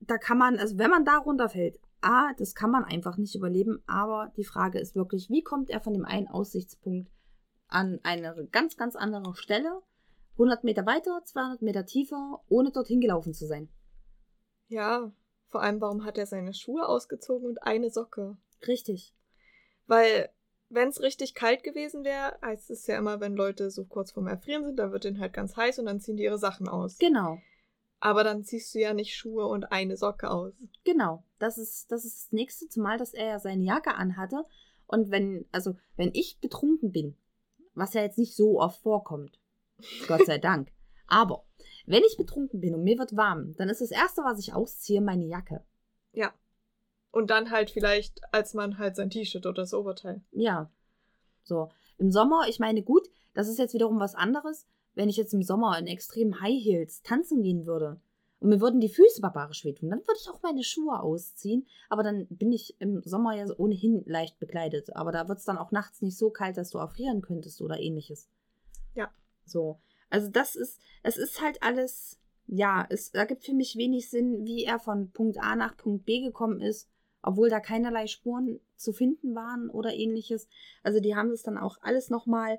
[0.00, 3.82] da kann man, also wenn man da runterfällt, A, das kann man einfach nicht überleben,
[3.86, 7.12] aber die Frage ist wirklich, wie kommt er von dem einen Aussichtspunkt
[7.68, 9.82] an eine ganz, ganz andere Stelle,
[10.32, 13.68] 100 Meter weiter, 200 Meter tiefer, ohne dorthin gelaufen zu sein?
[14.68, 15.12] Ja,
[15.48, 18.38] vor allem, warum hat er seine Schuhe ausgezogen und eine Socke?
[18.66, 19.14] Richtig.
[19.86, 20.30] Weil,
[20.70, 24.28] wenn es richtig kalt gewesen wäre, heißt es ja immer, wenn Leute so kurz vorm
[24.28, 26.96] Erfrieren sind, dann wird denen halt ganz heiß und dann ziehen die ihre Sachen aus.
[26.98, 27.38] Genau.
[28.00, 30.54] Aber dann ziehst du ja nicht Schuhe und eine Socke aus.
[30.84, 34.44] Genau, das ist, das ist das nächste, zumal dass er ja seine Jacke anhatte.
[34.86, 37.16] Und wenn, also, wenn ich betrunken bin,
[37.74, 39.38] was ja jetzt nicht so oft vorkommt,
[40.06, 40.72] Gott sei Dank,
[41.06, 41.44] aber
[41.86, 45.00] wenn ich betrunken bin und mir wird warm, dann ist das Erste, was ich ausziehe,
[45.00, 45.64] meine Jacke.
[46.12, 46.32] Ja.
[47.10, 50.22] Und dann halt vielleicht, als man halt sein T-Shirt oder das Oberteil.
[50.30, 50.70] Ja.
[51.42, 51.70] So.
[51.98, 54.66] Im Sommer, ich meine, gut, das ist jetzt wiederum was anderes.
[54.94, 58.00] Wenn ich jetzt im Sommer in extremen High Heels tanzen gehen würde
[58.40, 61.66] und mir würden die Füße barbarisch wehtun, dann würde ich auch meine Schuhe ausziehen.
[61.88, 64.94] Aber dann bin ich im Sommer ja ohnehin leicht bekleidet.
[64.96, 67.78] Aber da wird es dann auch nachts nicht so kalt, dass du erfrieren könntest oder
[67.78, 68.28] ähnliches.
[69.44, 69.80] So.
[70.10, 74.64] Also das ist, es ist halt alles, ja, es ergibt für mich wenig Sinn, wie
[74.64, 76.88] er von Punkt A nach Punkt B gekommen ist,
[77.22, 80.48] obwohl da keinerlei Spuren zu finden waren oder ähnliches.
[80.82, 82.58] Also die haben es dann auch alles nochmal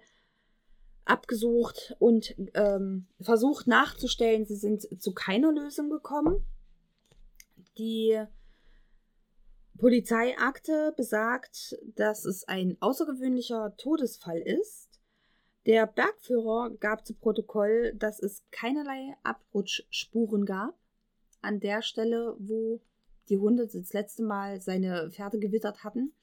[1.05, 4.45] abgesucht und ähm, versucht nachzustellen.
[4.45, 6.45] Sie sind zu keiner Lösung gekommen.
[7.77, 8.23] Die
[9.77, 14.92] Polizeiakte besagt, dass es ein außergewöhnlicher Todesfall ist.
[15.65, 20.77] Der Bergführer gab zu Protokoll, dass es keinerlei Abrutschspuren gab
[21.41, 22.81] an der Stelle, wo
[23.29, 26.13] die Hunde das letzte Mal seine Pferde gewittert hatten.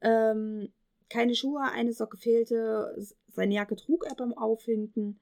[0.00, 0.72] Ähm,
[1.08, 2.94] keine Schuhe, eine Socke fehlte,
[3.28, 5.20] seine Jacke trug er beim Auffinden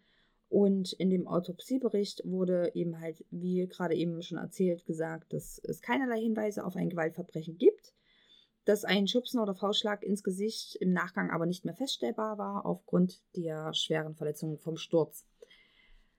[0.49, 5.83] und in dem Autopsiebericht wurde eben halt, wie gerade eben schon erzählt, gesagt, dass es
[5.83, 7.93] keinerlei Hinweise auf ein Gewaltverbrechen gibt,
[8.67, 13.23] dass ein Schubsen oder Faustschlag ins Gesicht im Nachgang aber nicht mehr feststellbar war aufgrund
[13.35, 15.25] der schweren Verletzungen vom Sturz.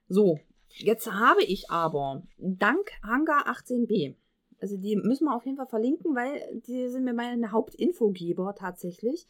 [0.09, 4.15] So, jetzt habe ich aber dank Hangar 18b,
[4.59, 9.27] also die müssen wir auf jeden Fall verlinken, weil die sind mir meine Hauptinfogeber tatsächlich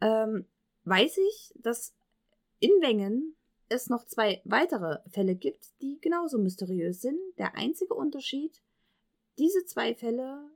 [0.00, 0.46] ähm,
[0.84, 1.94] weiß ich, dass
[2.60, 3.36] in Wengen
[3.68, 7.18] es noch zwei weitere Fälle gibt, die genauso mysteriös sind.
[7.38, 8.62] Der einzige Unterschied,
[9.38, 10.50] diese zwei Fälle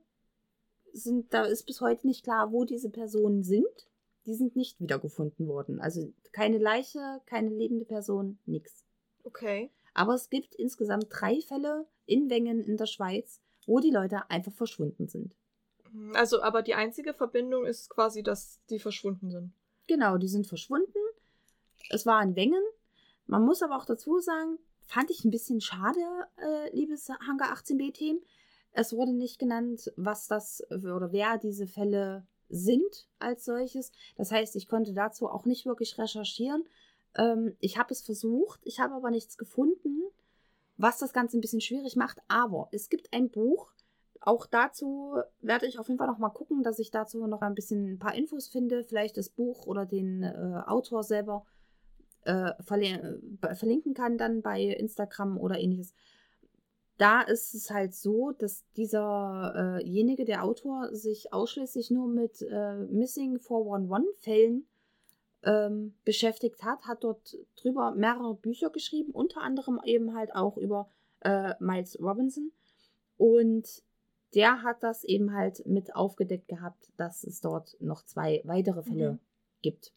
[0.93, 3.87] sind, da ist bis heute nicht klar, wo diese Personen sind.
[4.25, 5.79] Die sind nicht wiedergefunden worden.
[5.79, 8.83] Also keine Leiche, keine lebende Person, nichts.
[9.23, 9.71] Okay.
[9.93, 14.53] Aber es gibt insgesamt drei Fälle in Wengen in der Schweiz, wo die Leute einfach
[14.53, 15.35] verschwunden sind.
[16.13, 19.53] Also, aber die einzige Verbindung ist quasi, dass die verschwunden sind.
[19.87, 20.99] Genau, die sind verschwunden.
[21.89, 22.63] Es war in Wengen.
[23.25, 25.99] Man muss aber auch dazu sagen, fand ich ein bisschen schade,
[26.37, 28.21] äh, liebes Hangar 18b-Team.
[28.79, 33.91] Es wurde nicht genannt, was das oder wer diese Fälle sind als solches.
[34.15, 36.63] Das heißt, ich konnte dazu auch nicht wirklich recherchieren.
[37.17, 40.03] Ähm, ich habe es versucht, ich habe aber nichts gefunden,
[40.77, 42.19] was das Ganze ein bisschen schwierig macht.
[42.29, 43.69] Aber es gibt ein Buch,
[44.21, 47.55] auch dazu werde ich auf jeden Fall noch mal gucken, dass ich dazu noch ein
[47.55, 51.45] bisschen ein paar Infos finde, vielleicht das Buch oder den äh, Autor selber
[52.23, 55.93] äh, verlin verlinken kann dann bei Instagram oder ähnliches.
[56.99, 62.75] Da ist es halt so, dass dieserjenige, äh der Autor, sich ausschließlich nur mit äh,
[62.75, 64.67] Missing 411-Fällen
[65.43, 70.89] ähm, beschäftigt hat, hat dort drüber mehrere Bücher geschrieben, unter anderem eben halt auch über
[71.21, 72.51] äh, Miles Robinson.
[73.17, 73.81] Und
[74.35, 79.13] der hat das eben halt mit aufgedeckt gehabt, dass es dort noch zwei weitere Fälle
[79.13, 79.19] mhm.
[79.61, 79.93] gibt.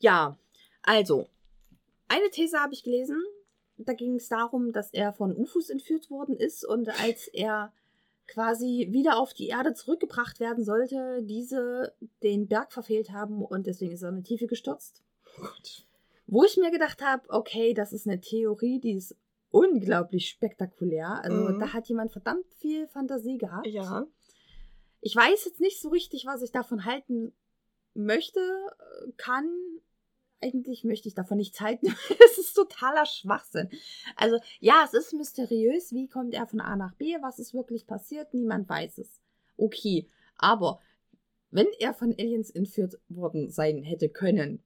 [0.00, 0.36] Ja,
[0.82, 1.28] also,
[2.08, 3.22] eine These habe ich gelesen.
[3.84, 7.72] Da ging es darum, dass er von UFOs entführt worden ist und als er
[8.26, 13.92] quasi wieder auf die Erde zurückgebracht werden sollte, diese den Berg verfehlt haben und deswegen
[13.92, 15.02] ist er in die Tiefe gestürzt.
[15.40, 15.46] Oh
[16.26, 19.16] Wo ich mir gedacht habe, okay, das ist eine Theorie, die ist
[19.50, 21.20] unglaublich spektakulär.
[21.24, 21.58] Also mhm.
[21.58, 23.66] da hat jemand verdammt viel Fantasie gehabt.
[23.66, 24.06] Ja.
[25.00, 27.32] Ich weiß jetzt nicht so richtig, was ich davon halten
[27.94, 28.40] möchte,
[29.16, 29.48] kann.
[30.42, 31.88] Eigentlich möchte ich davon nichts halten.
[32.24, 33.68] Es ist totaler Schwachsinn.
[34.16, 35.92] Also ja, es ist mysteriös.
[35.92, 37.16] Wie kommt er von A nach B?
[37.20, 38.32] Was ist wirklich passiert?
[38.32, 39.20] Niemand weiß es.
[39.56, 40.80] Okay, aber
[41.50, 44.62] wenn er von Aliens entführt worden sein hätte können,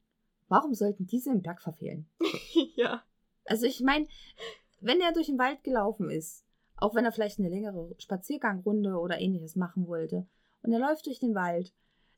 [0.48, 2.08] warum sollten diese im Berg verfehlen?
[2.76, 3.02] ja.
[3.44, 4.06] Also ich meine,
[4.80, 6.44] wenn er durch den Wald gelaufen ist,
[6.76, 10.26] auch wenn er vielleicht eine längere Spaziergangrunde oder ähnliches machen wollte,
[10.62, 11.72] und er läuft durch den Wald,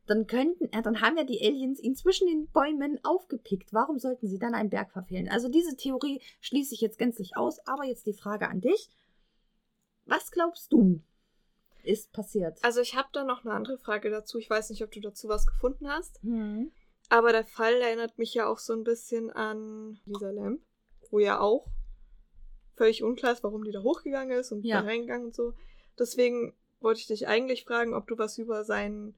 [0.07, 3.73] dann könnten, äh, dann haben ja die Aliens ihn zwischen den Bäumen aufgepickt.
[3.73, 5.29] Warum sollten sie dann einen Berg verfehlen?
[5.29, 8.91] Also diese Theorie schließe ich jetzt gänzlich aus, aber jetzt die Frage an dich.
[10.05, 11.01] Was glaubst du,
[11.83, 12.59] ist passiert?
[12.63, 14.39] Also ich habe da noch eine andere Frage dazu.
[14.39, 16.23] Ich weiß nicht, ob du dazu was gefunden hast.
[16.23, 16.71] Hm.
[17.09, 20.61] Aber der Fall erinnert mich ja auch so ein bisschen an Lisa Lamp,
[21.11, 21.67] wo ja auch
[22.75, 24.81] völlig unklar ist, warum die da hochgegangen ist und ja.
[24.81, 25.55] da reingegangen und so.
[25.99, 29.15] Deswegen wollte ich dich eigentlich fragen, ob du was über seinen,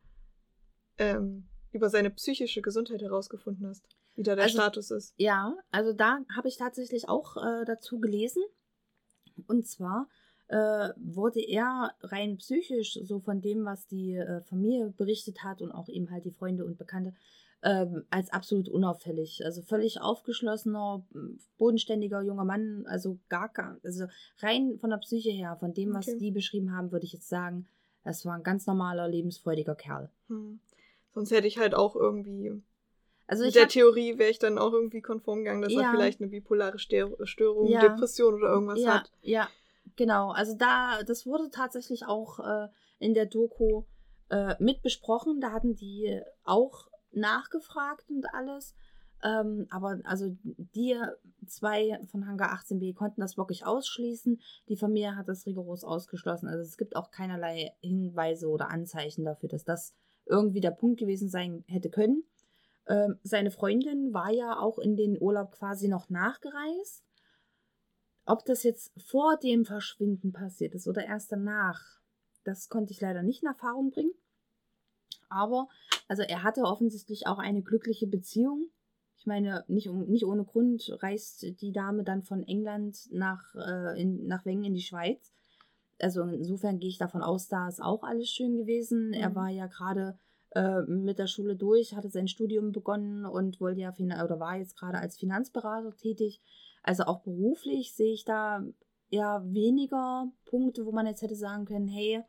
[0.98, 5.14] ähm, über seine psychische Gesundheit herausgefunden hast, wie da der also, Status ist.
[5.16, 8.42] Ja, also da habe ich tatsächlich auch äh, dazu gelesen.
[9.46, 10.08] Und zwar
[10.48, 15.72] äh, wurde er rein psychisch, so von dem, was die äh, Familie berichtet hat und
[15.72, 17.14] auch eben halt die Freunde und Bekannte,
[17.62, 19.44] ähm, als absolut unauffällig.
[19.44, 21.04] Also völlig aufgeschlossener,
[21.58, 24.06] bodenständiger junger Mann, also gar, gar, also
[24.38, 26.18] rein von der Psyche her, von dem, was okay.
[26.18, 27.66] die beschrieben haben, würde ich jetzt sagen,
[28.04, 30.10] es war ein ganz normaler, lebensfreudiger Kerl.
[30.28, 30.60] Hm.
[31.18, 32.62] Sonst hätte ich halt auch irgendwie.
[33.26, 35.82] Also Mit der hab, Theorie wäre ich dann auch irgendwie konform gegangen, dass Ja.
[35.82, 37.80] er vielleicht eine bipolare Stör- Störung, Ja.
[37.80, 39.10] Depression oder irgendwas ja, hat.
[39.20, 39.48] Ja,
[39.96, 40.30] genau.
[40.30, 42.68] Also da, das wurde tatsächlich auch äh,
[43.00, 43.82] in der Doku
[44.30, 45.40] äh, mit besprochen.
[45.40, 48.74] Da hatten die auch nachgefragt und alles.
[49.24, 50.96] Ähm, aber also die
[51.46, 54.40] zwei von Hangar 18b konnten das wirklich ausschließen.
[54.68, 56.46] Die Familie hat das rigoros ausgeschlossen.
[56.48, 59.92] Also es gibt auch keinerlei Hinweise oder Anzeichen dafür, dass das
[60.28, 62.24] irgendwie der Punkt gewesen sein hätte können.
[62.86, 67.04] Ähm, seine Freundin war ja auch in den Urlaub quasi noch nachgereist.
[68.24, 71.80] Ob das jetzt vor dem Verschwinden passiert ist oder erst danach,
[72.44, 74.12] das konnte ich leider nicht in Erfahrung bringen.
[75.28, 75.68] Aber,
[76.08, 78.70] also er hatte offensichtlich auch eine glückliche Beziehung.
[79.18, 84.00] Ich meine, nicht, um, nicht ohne Grund reist die Dame dann von England nach, äh,
[84.00, 85.32] in, nach Wengen in die Schweiz.
[86.00, 89.12] Also insofern gehe ich davon aus, da ist auch alles schön gewesen.
[89.12, 89.34] Er Mhm.
[89.34, 90.18] war ja gerade
[90.54, 94.56] äh, mit der Schule durch, hatte sein Studium begonnen und wollte ja fin- oder war
[94.56, 96.40] jetzt gerade als Finanzberater tätig.
[96.82, 98.64] Also auch beruflich sehe ich da
[99.10, 102.22] ja weniger Punkte, wo man jetzt hätte sagen können, hey,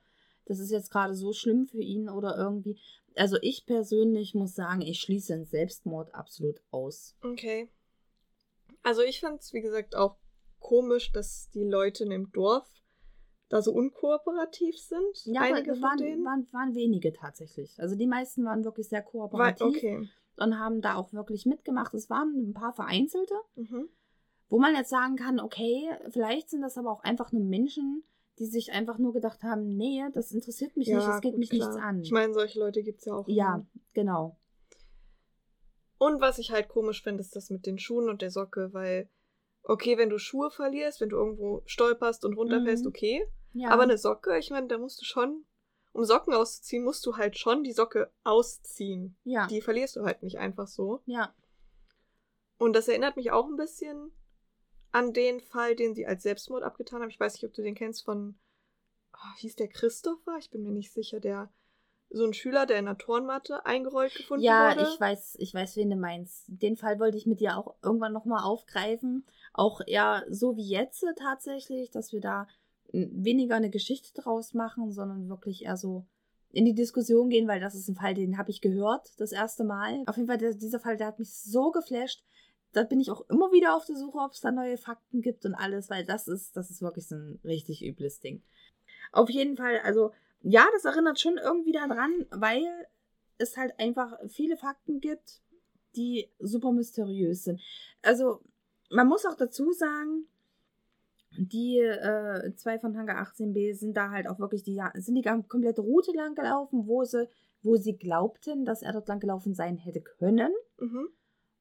[0.46, 2.80] das ist jetzt gerade so schlimm für ihn oder irgendwie.
[3.16, 7.16] Also ich persönlich muss sagen, ich schließe einen Selbstmord absolut aus.
[7.22, 7.70] Okay.
[8.84, 10.18] Also ich fand es, wie gesagt, auch
[10.60, 12.68] komisch, dass die Leute in dem Dorf
[13.50, 15.26] da so unkooperativ sind.
[15.26, 16.24] Ja, Einige aber von waren, denen.
[16.26, 17.76] waren, waren wenige tatsächlich.
[17.80, 20.10] Also die meisten waren wirklich sehr War, kooperativ okay.
[20.38, 21.94] und haben da auch wirklich mitgemacht.
[21.94, 23.90] Es waren ein paar vereinzelte, Mhm.
[24.50, 28.04] wo man jetzt sagen kann, okay, vielleicht sind das aber auch einfach nur Menschen,
[28.38, 31.50] die sich einfach nur gedacht haben, nee, das interessiert mich nicht, das geht gut, mich
[31.50, 31.68] klar.
[31.68, 32.02] nichts an.
[32.02, 33.28] Ich meine, solche Leute gibt es ja auch.
[33.28, 33.66] ja, immer.
[33.94, 34.38] genau.
[35.98, 39.10] Und was ich halt komisch finde, ist das mit den Schuhen und der Socke, weil,
[39.64, 42.90] okay, wenn du Schuhe verlierst, wenn du irgendwo stolperst und runterfällst, Mhm.
[42.90, 43.28] okay.
[43.54, 43.70] Ja.
[43.70, 45.46] Aber eine Socke, ich meine, da musst du schon,
[45.92, 49.18] um Socken auszuziehen, musst du halt schon die Socke ausziehen.
[49.24, 49.48] ja.
[49.48, 51.02] Die verlierst du halt nicht einfach so.
[51.06, 51.34] ja.
[52.58, 54.12] Und das erinnert mich auch ein bisschen
[54.92, 57.10] an den Fall, den sie als Selbstmord abgetan haben.
[57.10, 58.38] Ich weiß nicht, ob du den kennst von,
[59.14, 60.36] ah, hieß der Christopher?
[60.40, 61.50] Ich bin mir nicht sicher, der
[62.10, 64.90] so ein Schüler, der in der Turnmatte eingerollt gefunden Ja, wurde.
[64.92, 66.44] ich weiß, ich weiß, wen du meinst.
[66.48, 69.26] Den Fall wollte ich mit dir auch irgendwann nochmal aufgreifen.
[69.54, 72.46] Auch eher so wie jetzt äh, tatsächlich, dass wir da
[72.92, 76.06] weniger eine Geschichte draus machen, sondern wirklich eher so
[76.52, 79.64] in die Diskussion gehen, weil das ist ein Fall, den habe ich gehört das erste
[79.64, 80.04] Mal.
[80.08, 82.24] Auf jeden Fall, der, dieser Fall, der hat mich so geflasht.
[82.72, 85.46] Da bin ich auch immer wieder auf der Suche, ob es da neue Fakten gibt
[85.46, 88.42] und alles, weil das ist, das ist wirklich so ein richtig übles Ding.
[89.12, 92.64] Auf jeden Fall, also ja, das erinnert schon irgendwie daran, weil
[93.38, 95.42] es halt einfach viele Fakten gibt,
[95.96, 97.62] die super mysteriös sind.
[98.02, 98.42] Also,
[98.90, 100.28] man muss auch dazu sagen,
[101.38, 105.82] die äh, zwei von Hangar 18b sind da halt auch wirklich die sind die komplette
[105.82, 107.28] Route lang gelaufen, wo sie,
[107.62, 111.10] wo sie glaubten, dass er dort lang gelaufen sein hätte können, Mhm.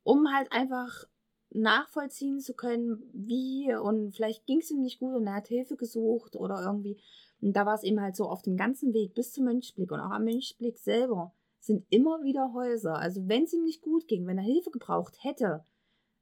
[0.04, 1.04] um halt einfach
[1.50, 5.76] nachvollziehen zu können, wie und vielleicht ging es ihm nicht gut und er hat Hilfe
[5.76, 7.00] gesucht oder irgendwie.
[7.40, 10.00] Und da war es eben halt so auf dem ganzen Weg bis zum Mönchblick und
[10.00, 12.96] auch am Mönchblick selber sind immer wieder Häuser.
[12.96, 15.64] Also wenn es ihm nicht gut ging, wenn er Hilfe gebraucht hätte,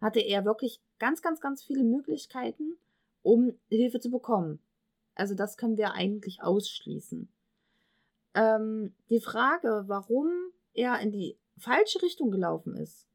[0.00, 2.76] hatte er wirklich ganz, ganz, ganz viele Möglichkeiten,
[3.26, 4.60] um Hilfe zu bekommen.
[5.16, 7.28] Also das können wir eigentlich ausschließen.
[8.34, 10.28] Ähm, die Frage, warum
[10.74, 13.08] er in die falsche Richtung gelaufen ist,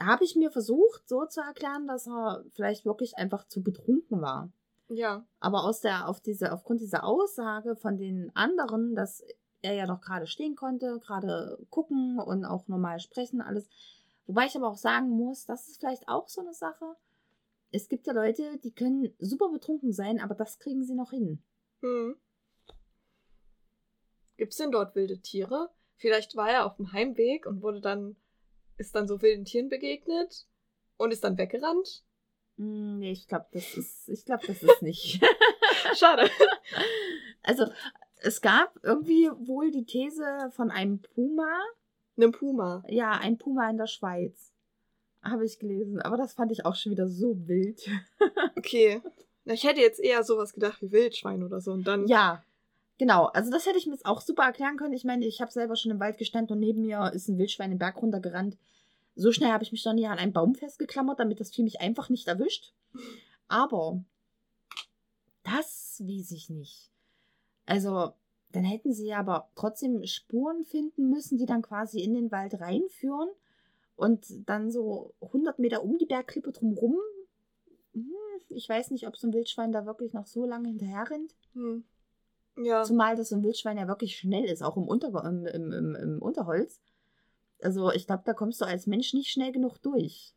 [0.00, 4.52] habe ich mir versucht so zu erklären, dass er vielleicht wirklich einfach zu betrunken war.
[4.88, 5.24] Ja.
[5.40, 9.24] Aber aus der, auf diese, aufgrund dieser Aussage von den anderen, dass
[9.62, 13.68] er ja noch gerade stehen konnte, gerade gucken und auch normal sprechen, alles.
[14.26, 16.96] Wobei ich aber auch sagen muss, das ist vielleicht auch so eine Sache.
[17.74, 21.42] Es gibt ja Leute, die können super betrunken sein, aber das kriegen sie noch hin.
[21.80, 22.14] Hm.
[24.36, 25.70] Gibt's denn dort wilde Tiere?
[25.96, 28.14] Vielleicht war er auf dem Heimweg und wurde dann,
[28.76, 30.46] ist dann so wilden Tieren begegnet
[30.98, 32.04] und ist dann weggerannt.
[32.58, 35.20] Hm, Nee, ich glaube, das ist, ich glaube, das ist nicht.
[35.96, 36.30] Schade.
[37.42, 37.66] also,
[38.20, 41.58] es gab irgendwie wohl die These von einem Puma.
[42.16, 42.84] Einem Puma.
[42.86, 44.53] Ja, ein Puma in der Schweiz.
[45.24, 46.00] Habe ich gelesen.
[46.02, 47.88] Aber das fand ich auch schon wieder so wild.
[48.56, 49.02] Okay.
[49.44, 52.06] Na, ich hätte jetzt eher sowas gedacht wie Wildschwein oder so und dann.
[52.06, 52.42] Ja,
[52.98, 53.26] genau.
[53.26, 54.94] Also das hätte ich mir jetzt auch super erklären können.
[54.94, 57.70] Ich meine, ich habe selber schon im Wald gestanden und neben mir ist ein Wildschwein
[57.70, 58.56] den Berg runtergerannt.
[59.16, 61.80] So schnell habe ich mich noch nie an einen Baum festgeklammert, damit das Vieh mich
[61.80, 62.72] einfach nicht erwischt.
[63.48, 64.02] Aber
[65.42, 66.90] das weiß ich nicht.
[67.66, 68.12] Also,
[68.52, 72.60] dann hätten sie ja aber trotzdem Spuren finden müssen, die dann quasi in den Wald
[72.60, 73.28] reinführen
[73.96, 76.98] und dann so 100 Meter um die Bergklippe drumrum.
[77.92, 78.12] Hm,
[78.48, 81.34] Ich weiß nicht, ob so ein Wildschwein da wirklich noch so lange hinterher rennt.
[81.54, 81.84] Hm.
[82.56, 82.84] Ja.
[82.84, 85.94] Zumal das so ein Wildschwein ja wirklich schnell ist, auch im, Unter im, im, im,
[85.96, 86.80] im Unterholz.
[87.60, 90.34] Also ich glaube, da kommst du als Mensch nicht schnell genug durch.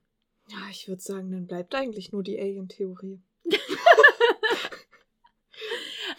[0.50, 3.22] Ja, ich würde sagen, dann bleibt eigentlich nur die Alien-Theorie.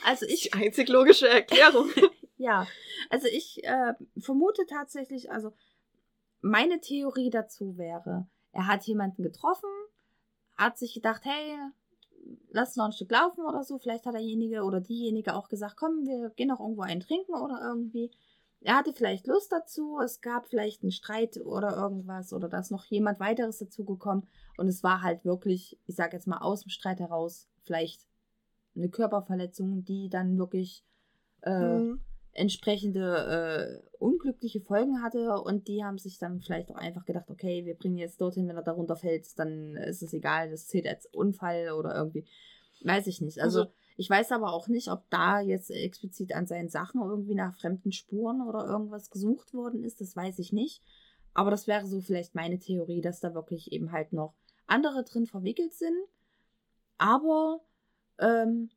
[0.04, 1.90] Also ich Die einzig logische Erklärung.
[2.40, 2.68] Ja,
[3.10, 5.52] also ich äh, vermute tatsächlich, also
[6.40, 9.68] meine Theorie dazu wäre, er hat jemanden getroffen,
[10.56, 11.56] hat sich gedacht, hey,
[12.50, 13.78] lass noch ein Stück laufen oder so.
[13.78, 17.60] Vielleicht hat derjenige oder diejenige auch gesagt, komm, wir gehen noch irgendwo einen trinken oder
[17.62, 18.10] irgendwie.
[18.60, 22.72] Er hatte vielleicht Lust dazu, es gab vielleicht einen Streit oder irgendwas oder da ist
[22.72, 24.26] noch jemand weiteres dazugekommen
[24.56, 28.04] und es war halt wirklich, ich sag jetzt mal aus dem Streit heraus, vielleicht
[28.74, 30.84] eine Körperverletzung, die dann wirklich
[31.42, 32.00] äh, Mhm.
[32.38, 37.64] Entsprechende äh, unglückliche Folgen hatte und die haben sich dann vielleicht auch einfach gedacht, okay,
[37.64, 41.06] wir bringen jetzt dorthin, wenn er darunter fällt, dann ist es egal, das zählt als
[41.06, 42.24] Unfall oder irgendwie.
[42.82, 43.40] Weiß ich nicht.
[43.40, 47.34] Also, Also- ich weiß aber auch nicht, ob da jetzt explizit an seinen Sachen irgendwie
[47.34, 50.00] nach fremden Spuren oder irgendwas gesucht worden ist.
[50.00, 50.82] Das weiß ich nicht.
[51.34, 54.34] Aber das wäre so vielleicht meine Theorie, dass da wirklich eben halt noch
[54.68, 55.96] andere drin verwickelt sind.
[56.96, 57.60] Aber
[58.20, 58.70] ähm,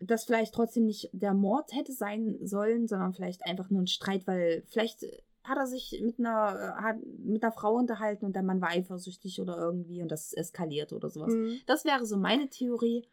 [0.00, 4.26] das vielleicht trotzdem nicht der Mord hätte sein sollen, sondern vielleicht einfach nur ein Streit,
[4.26, 5.02] weil vielleicht
[5.42, 8.70] hat er sich mit einer, äh, hat mit einer Frau unterhalten und der Mann war
[8.70, 11.32] eifersüchtig oder irgendwie und das eskaliert oder sowas.
[11.32, 11.60] Mhm.
[11.66, 13.06] Das wäre so meine Theorie,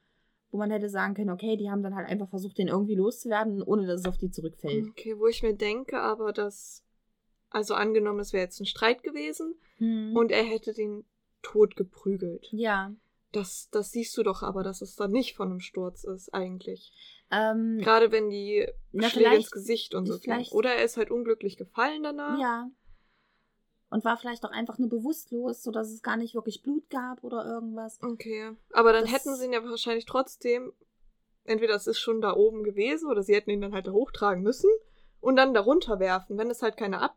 [0.52, 3.62] wo man hätte sagen können, okay, die haben dann halt einfach versucht, den irgendwie loszuwerden,
[3.64, 4.88] ohne dass es auf die zurückfällt.
[4.90, 6.84] Okay, wo ich mir denke, aber dass,
[7.50, 10.16] also angenommen, es wäre jetzt ein Streit gewesen Mhm.
[10.16, 11.06] und er hätte den
[11.42, 12.48] tot geprügelt.
[12.52, 12.92] ja.
[13.34, 16.94] Das, das siehst du doch aber, dass es dann nicht von einem Sturz ist, eigentlich.
[17.32, 20.18] Ähm, Gerade wenn die Na, Schläge ins Gesicht und so.
[20.20, 20.54] vielleicht-.
[20.54, 22.40] Oder er ist halt unglücklich gefallen danach.
[22.40, 22.70] ja.
[23.90, 27.46] Und war vielleicht auch einfach nur bewusstlos, sodass es gar nicht wirklich Blut gab oder
[27.46, 28.00] irgendwas.
[28.02, 28.52] Okay.
[28.72, 30.74] Aber dann Das- hätten sie ihn ja wahrscheinlich trotzdem,
[31.44, 34.42] entweder es ist schon da oben gewesen oder sie hätten ihn dann halt da hochtragen
[34.42, 34.70] müssen
[35.22, 37.16] und dann darunter werfen, wenn es halt keine ab.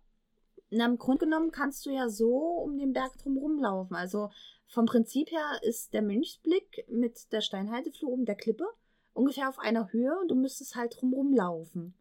[0.68, 3.96] Na, im Grunde genommen kannst du ja so um den Berg drum rumlaufen.
[3.96, 4.30] Also
[4.68, 8.66] vom Prinzip her ist der Mönchsblick mit der Steinhalteflur oben der Klippe
[9.14, 11.94] ungefähr auf einer Höhe und du müsstest halt drumrum laufen.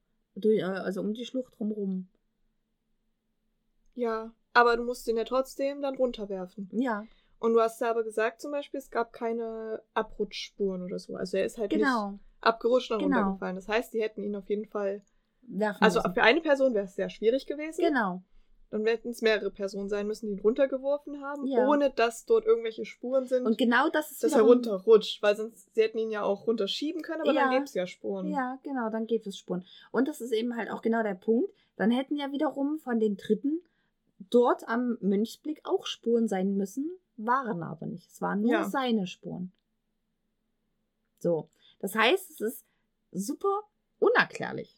[0.43, 2.09] Äh, Also um die Schlucht drumrum.
[3.93, 4.33] Ja.
[4.53, 6.69] Aber du musst ihn ja trotzdem dann runterwerfen.
[6.73, 7.05] Ja,
[7.39, 11.15] Und du hast ja aber gesagt zum Beispiel, es gab keine Abrutschspuren oder so.
[11.15, 12.19] Also er ist halt nicht genau.
[12.41, 13.17] abgerutscht und Genau.
[13.17, 13.55] runtergefallen.
[13.57, 15.01] Das heißt, die hätten ihn auf jeden Fall.
[15.47, 16.13] Werfen Also müssen.
[16.15, 17.81] für eine Person wäre es sehr schwierig gewesen.
[17.85, 18.23] Genau.
[18.71, 21.65] Dann hätten es mehrere Personen sein müssen, die ihn runtergeworfen haben, Ja.
[21.67, 25.21] ohne dass dort irgendwelche Spuren sind, Und genau das ist dass er runterrutscht.
[25.21, 27.49] Weil sonst, sie hätten ihn ja auch runterschieben können, aber dann Ja.
[27.51, 28.31] gäbe es ja Spuren.
[28.31, 29.65] Ja, genau, dann gibt es Spuren.
[29.91, 31.49] Und das ist eben halt auch genau der Punkt.
[31.77, 33.61] Dann hätten ja wiederum von den Dritten
[34.29, 38.09] dort am Mönchsblick auch Spuren sein müssen, waren aber nicht.
[38.11, 38.63] Es waren nur Ja.
[38.69, 39.51] seine Spuren.
[41.19, 41.49] So,
[41.79, 42.65] das heißt, es ist
[43.11, 43.63] super
[43.99, 44.75] unerklärlich.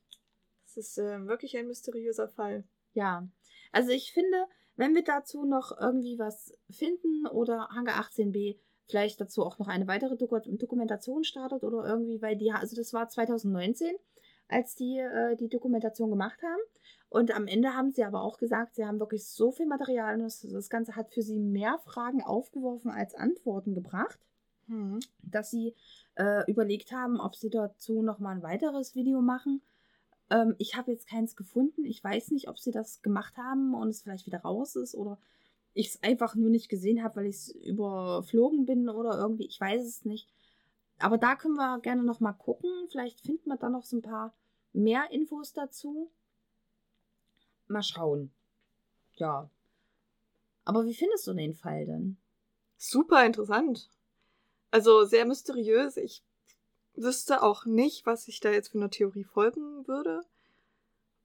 [0.66, 2.64] Das ist äh, wirklich ein mysteriöser Fall.
[2.94, 3.28] Ja,
[3.72, 4.46] also ich finde,
[4.76, 9.88] wenn wir dazu noch irgendwie was finden oder Hangar 18b vielleicht dazu auch noch eine
[9.88, 13.96] weitere Doku Dokumentation startet oder irgendwie, weil die, also das war 2019,
[14.48, 16.62] als die äh, die Dokumentation gemacht haben.
[17.10, 20.24] Und am Ende haben sie aber auch gesagt, sie haben wirklich so viel Material und
[20.24, 24.20] das, das Ganze hat für sie mehr Fragen aufgeworfen als Antworten gebracht
[24.68, 25.00] Hm.
[25.22, 25.76] dass sie
[26.16, 29.62] äh, überlegt haben, ob sie dazu noch mal ein weiteres Video machen.
[30.30, 31.86] Ähm, ich habe jetzt keins gefunden.
[31.86, 35.20] Ich weiß nicht, ob sie das gemacht haben und es vielleicht wieder raus ist oder
[35.74, 39.46] ich es einfach nur nicht gesehen habe, weil ich es überflogen bin oder irgendwie.
[39.46, 40.28] Ich weiß es nicht.
[41.00, 42.70] Aber da können wir gerne noch mal gucken.
[42.90, 44.34] Vielleicht finden wir da noch so ein paar
[44.74, 46.12] mehr Infos dazu.
[47.68, 48.32] Mal schauen.
[49.16, 49.50] Ja.
[50.66, 52.18] Aber wie findest du den Fall denn?
[52.78, 53.90] Super interessant.
[54.72, 55.98] Also sehr mysteriös.
[55.98, 56.24] Ich
[56.98, 60.24] wüsste auch nicht, was ich da jetzt für eine Theorie folgen würde.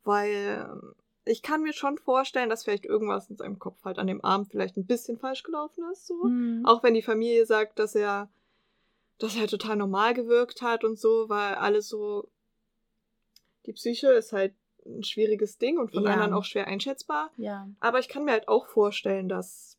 [0.04, 0.94] Weil ähm,
[1.24, 4.48] ich kann mir schon vorstellen, dass vielleicht irgendwas in seinem Kopf halt an dem Abend
[4.50, 6.06] vielleicht ein bisschen falsch gelaufen ist.
[6.06, 6.22] So.
[6.24, 6.62] Hm.
[6.66, 8.28] Auch wenn die Familie sagt, dass er,
[9.18, 12.28] dass er total normal gewirkt hat und so, weil alles so.
[13.66, 14.54] Die Psyche ist halt
[14.84, 16.10] ein schwieriges Ding und von Ja.
[16.14, 17.30] anderen auch schwer einschätzbar.
[17.36, 17.68] Ja.
[17.78, 19.78] Aber ich kann mir halt auch vorstellen, dass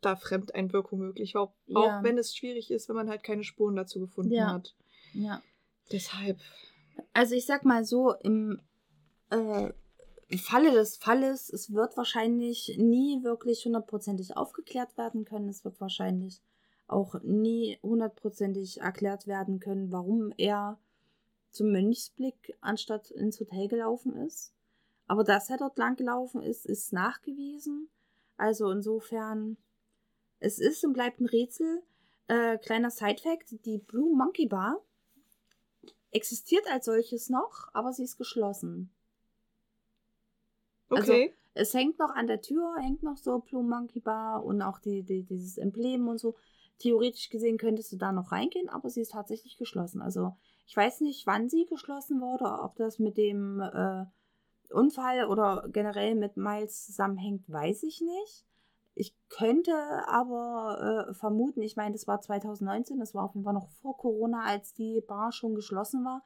[0.00, 1.42] da Fremdeinwirkung möglich war.
[1.42, 1.54] Auch
[1.86, 2.02] Ja.
[2.02, 4.52] wenn es schwierig ist, wenn man halt keine Spuren dazu gefunden Ja.
[4.54, 4.74] hat.
[5.14, 5.42] Ja.
[5.92, 6.38] Deshalb.
[7.12, 8.60] Also ich sag mal so, im
[9.30, 9.72] äh,
[10.38, 15.48] Falle des Falles, es wird wahrscheinlich nie wirklich hundertprozentig aufgeklärt werden können.
[15.48, 16.40] Es wird wahrscheinlich
[16.86, 20.78] auch nie hundertprozentig erklärt werden können, warum er
[21.50, 24.52] zum Mönchsblick anstatt ins Hotel gelaufen ist.
[25.06, 27.88] Aber dass er dort lang gelaufen ist, ist nachgewiesen.
[28.36, 29.56] Also insofern,
[30.38, 31.82] es ist und bleibt ein Rätsel.
[32.28, 34.80] Äh, kleiner Side-Fact, die Blue Monkey Bar
[36.10, 38.90] existiert als solches noch, aber sie ist geschlossen.
[40.92, 41.34] Also Okay.
[41.54, 45.02] es hängt noch an der Tür, hängt noch so Blue Monkey Bar und auch die,
[45.02, 46.34] die, dieses Emblem und so.
[46.78, 50.00] Theoretisch gesehen könntest du da noch reingehen, aber sie ist tatsächlich geschlossen.
[50.00, 50.36] Also
[50.66, 54.06] ich weiß nicht, wann sie geschlossen wurde, ob das mit dem äh,
[54.72, 58.46] Unfall oder generell mit Miles zusammenhängt, weiß ich nicht.
[59.00, 59.72] Ich könnte
[60.08, 63.96] aber äh, vermuten, ich meine, das war 2019, das war auf jeden Fall noch vor
[63.96, 66.22] Corona, als die Bar schon geschlossen war.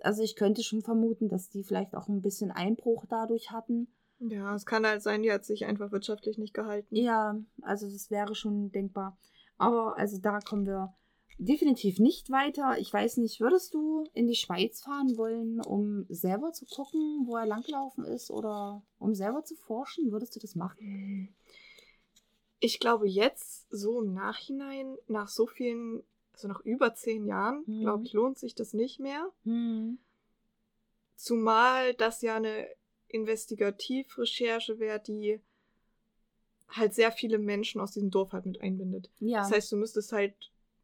[0.00, 3.88] Also ich könnte schon vermuten, dass die vielleicht auch ein bisschen Einbruch dadurch hatten.
[4.20, 6.96] Ja, es kann halt sein, die hat sich einfach wirtschaftlich nicht gehalten.
[6.96, 9.18] Ja, also das wäre schon denkbar.
[9.58, 10.94] Aber also da kommen wir
[11.38, 12.78] definitiv nicht weiter.
[12.78, 17.36] Ich weiß nicht, würdest du in die Schweiz fahren wollen, um selber zu gucken, wo
[17.36, 20.10] er langlaufen ist oder um selber zu forschen?
[20.10, 21.34] Würdest du das machen?
[22.64, 26.02] Ich glaube jetzt, so im Nachhinein, nach so vielen,
[26.32, 27.80] also nach über zehn Jahren, Mhm.
[27.80, 29.30] glaube ich, lohnt sich das nicht mehr.
[29.44, 29.98] Hm.
[31.14, 32.66] Zumal das ja eine
[33.08, 35.40] Investigativrecherche wäre, die
[36.68, 39.10] halt sehr viele Menschen aus diesem Dorf halt mit einbindet.
[39.20, 39.40] Ja.
[39.40, 40.34] Das heißt, du müsstest halt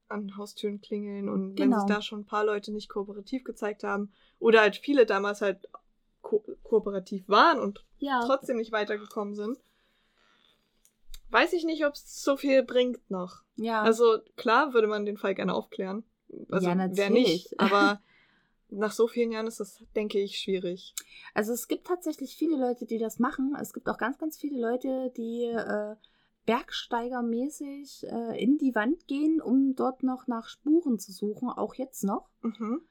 [0.08, 1.78] an Haustüren klingeln und wenn Genau.
[1.80, 5.66] sich da schon ein paar Leute nicht kooperativ gezeigt haben oder halt viele damals halt
[6.20, 8.20] ko kooperativ waren und ja.
[8.26, 9.58] trotzdem nicht weitergekommen sind,
[11.30, 13.42] weiß ich nicht, ob es so viel bringt noch.
[13.56, 13.82] ja.
[13.82, 16.04] Also klar würde man den Fall gerne aufklären.
[16.50, 17.10] Also Ja, wer natürlich.
[17.12, 18.00] nicht, aber
[18.68, 20.94] nach so vielen Jahren ist das, denke ich, schwierig.
[21.34, 23.56] Also es gibt tatsächlich viele Leute, die das machen.
[23.60, 25.96] Es gibt auch ganz, ganz viele Leute, die äh,
[26.46, 32.04] bergsteigermäßig äh, in die Wand gehen, um dort noch nach Spuren zu suchen, auch jetzt
[32.04, 32.28] noch.
[32.42, 32.82] Mhm.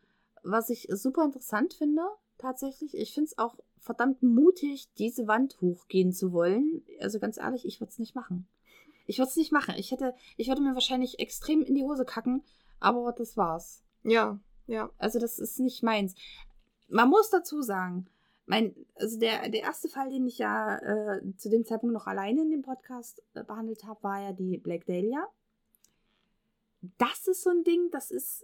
[0.43, 2.03] Was ich super interessant finde,
[2.37, 2.95] tatsächlich.
[2.95, 6.83] Ich finde es auch verdammt mutig, diese Wand hochgehen zu wollen.
[6.99, 8.47] Also ganz ehrlich, ich würde es nicht machen.
[9.05, 9.75] Ich würde es nicht machen.
[9.77, 12.43] Ich hätte, ich würde mir wahrscheinlich extrem in die Hose kacken,
[12.79, 13.83] aber das war's.
[14.03, 14.91] Ja, ja.
[14.97, 16.15] Also das ist nicht meins.
[16.87, 18.07] Man muss dazu sagen,
[18.45, 22.41] mein, also der, der erste Fall, den ich ja äh, zu dem Zeitpunkt noch alleine
[22.41, 25.27] in dem Podcast äh, behandelt habe, war ja die Black Dahlia.
[26.97, 28.43] Das ist so ein Ding, das ist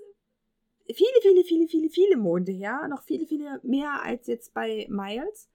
[0.86, 2.88] viele, viele, viele, viele, viele Monde her.
[2.88, 5.49] Noch viele, viele mehr als jetzt bei Miles.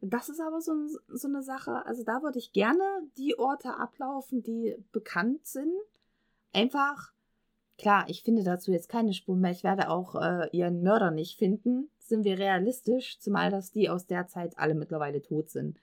[0.00, 0.72] Das ist aber so,
[1.08, 2.82] so eine Sache, also da würde ich gerne
[3.16, 5.72] die Orte ablaufen, die bekannt sind.
[6.52, 7.12] Einfach
[7.78, 9.50] Klar, ich finde dazu jetzt keine Spur mehr.
[9.50, 11.90] Ich werde auch äh, ihren Mörder nicht finden.
[11.98, 15.78] Sind wir realistisch, zumal dass die aus der Zeit alle mittlerweile tot sind.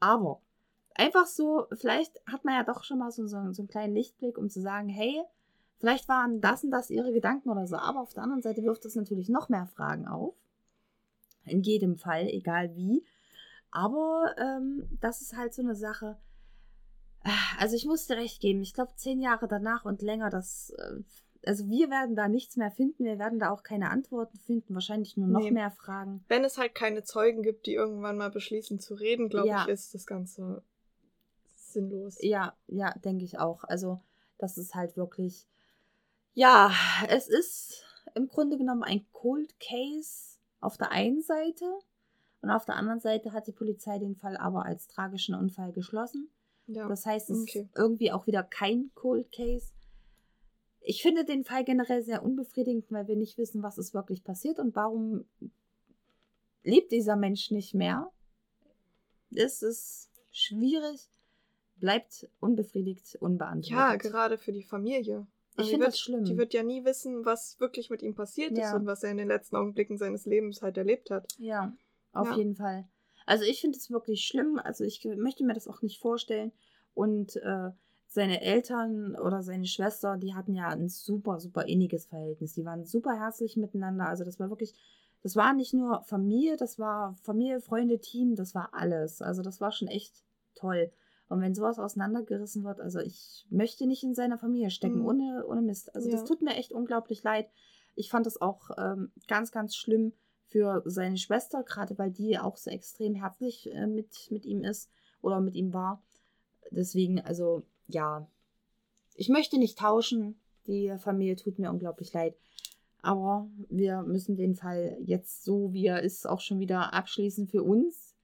[0.00, 0.40] Aber
[0.94, 4.38] einfach so, vielleicht hat man ja doch schon mal so, so, so einen kleinen Lichtblick,
[4.38, 5.22] um zu sagen, hey,
[5.78, 7.76] vielleicht waren das und das ihre Gedanken oder so.
[7.76, 10.34] Aber auf der anderen Seite wirft es natürlich noch mehr Fragen auf.
[11.44, 13.04] In jedem Fall, egal wie.
[13.70, 16.16] Aber ähm, das ist halt so eine Sache.
[17.58, 21.00] Also ich muss dir recht geben, ich glaube zehn Jahre danach und länger, das, äh,
[21.44, 25.16] also wir werden da nichts mehr finden, wir werden da auch keine Antworten finden, wahrscheinlich
[25.16, 25.50] nur noch Nee.
[25.50, 26.24] mehr Fragen.
[26.28, 29.62] Wenn es halt keine Zeugen gibt, die irgendwann mal beschließen zu reden, glaube Ja.
[29.64, 30.62] ich, ist das Ganze
[31.56, 32.16] sinnlos.
[32.20, 33.64] Ja, ja, denke ich auch.
[33.64, 34.00] Also
[34.38, 35.46] das ist halt wirklich,
[36.36, 36.70] ja,
[37.08, 37.82] es ist
[38.14, 41.64] im Grunde genommen ein Cold Case auf der einen Seite
[42.42, 46.28] und auf der anderen Seite hat die Polizei den Fall aber als tragischen Unfall geschlossen.
[46.66, 46.88] Ja.
[46.88, 47.60] Das heißt, es okay.
[47.60, 49.72] ist irgendwie auch wieder kein Cold Case.
[50.80, 54.58] Ich finde den Fall generell sehr unbefriedigend, weil wir nicht wissen, was ist wirklich passiert
[54.58, 55.24] und warum
[56.62, 58.12] lebt dieser Mensch nicht mehr.
[59.30, 61.08] Es ist schwierig,
[61.76, 63.70] bleibt unbefriedigt, unbeantwortet.
[63.70, 65.26] ja, gerade für die Familie.
[65.58, 66.24] Ich die finde wird- das schlimm.
[66.24, 68.68] Die wird ja nie wissen, was wirklich mit ihm passiert Ja.
[68.68, 71.26] ist und was er in den letzten Augenblicken seines Lebens halt erlebt hat.
[71.38, 71.72] Ja,
[72.12, 72.36] auf Ja.
[72.36, 72.86] jeden Fall.
[73.26, 74.60] Also ich finde es wirklich schlimm.
[74.62, 76.52] Also ich möchte mir das auch nicht vorstellen.
[76.94, 77.70] Und äh,
[78.06, 82.54] seine Eltern oder seine Schwester, die hatten ja ein super, super inniges Verhältnis.
[82.54, 84.08] Die waren super herzlich miteinander.
[84.08, 84.74] Also das war wirklich,
[85.22, 89.20] das war nicht nur Familie, das war Familie, Freunde, Team, das war alles.
[89.22, 90.22] Also das war schon echt
[90.54, 90.92] toll.
[91.28, 95.06] Und wenn sowas auseinandergerissen wird, also ich möchte nicht in seiner Familie stecken, Mhm.
[95.06, 95.94] ohne, ohne Mist.
[95.94, 96.26] Also das Ja.
[96.26, 97.48] tut mir echt unglaublich leid.
[97.96, 100.12] Ich fand das auch ähm, ganz, ganz schlimm
[100.48, 104.90] für seine Schwester, gerade weil die auch so extrem herzlich äh, mit, mit ihm ist
[105.20, 106.00] oder mit ihm war.
[106.70, 108.28] Deswegen, also ja,
[109.14, 110.38] ich möchte nicht tauschen.
[110.66, 112.36] Die Familie tut mir unglaublich leid.
[113.02, 117.62] Aber wir müssen den Fall jetzt so, wie er ist, auch schon wieder abschließen für
[117.62, 118.14] uns,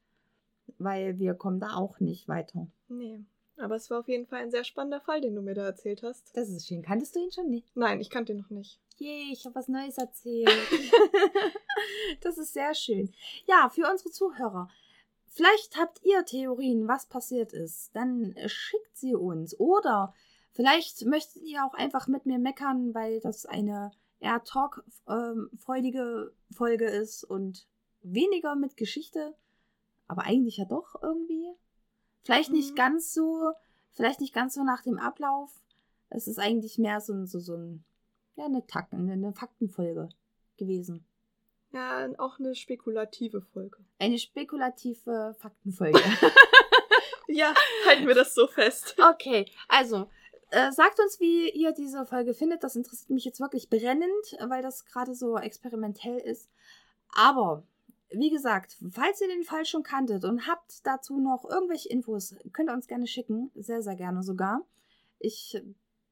[0.79, 2.67] weil wir kommen da auch nicht weiter.
[2.97, 3.21] Nee.
[3.57, 6.03] Aber es war auf jeden Fall ein sehr spannender Fall, den du mir da erzählt
[6.03, 6.35] hast.
[6.35, 6.83] Das ist schön.
[6.83, 7.77] Kanntest du ihn schon nicht?
[7.77, 8.81] Nein, ich kannte ihn noch nicht.
[8.99, 10.49] Yay, ich habe was Neues erzählt.
[12.23, 13.13] das ist sehr schön.
[13.47, 14.69] Ja, für unsere Zuhörer.
[15.27, 17.95] Vielleicht habt ihr Theorien, was passiert ist.
[17.95, 19.59] Dann schickt sie uns.
[19.59, 20.15] Oder
[20.51, 27.25] vielleicht möchtet ihr auch einfach mit mir meckern, weil das eine eher talkfreudige Folge ist
[27.25, 27.67] und
[28.03, 29.35] weniger mit Geschichte.
[30.09, 31.55] aber eigentlich ja doch irgendwie.
[32.23, 32.77] Vielleicht nicht Mhm.
[32.77, 33.53] ganz so,
[33.93, 35.51] vielleicht nicht ganz so nach dem Ablauf.
[36.11, 37.85] Es ist eigentlich mehr so, ein- so, so ein,
[38.37, 40.09] ja, eine, Takt, eine, eine Faktenfolge
[40.57, 41.05] gewesen.
[41.73, 43.79] Ja, auch eine spekulative Folge.
[43.99, 45.99] Eine spekulative Faktenfolge.
[47.29, 47.55] Ja,
[47.87, 48.95] halten wir das so fest.
[49.11, 50.11] okay, also
[50.51, 52.63] äh, sagt uns, wie ihr diese Folge findet.
[52.63, 56.51] Das interessiert mich jetzt wirklich brennend, weil das gerade so experimentell ist.
[57.15, 57.63] Aber
[58.15, 62.71] wie gesagt, falls ihr den Fall schon kanntet und habt dazu noch irgendwelche Infos, könnt
[62.71, 63.51] ihr uns gerne schicken.
[63.55, 64.67] Sehr, sehr gerne sogar.
[65.19, 65.61] Ich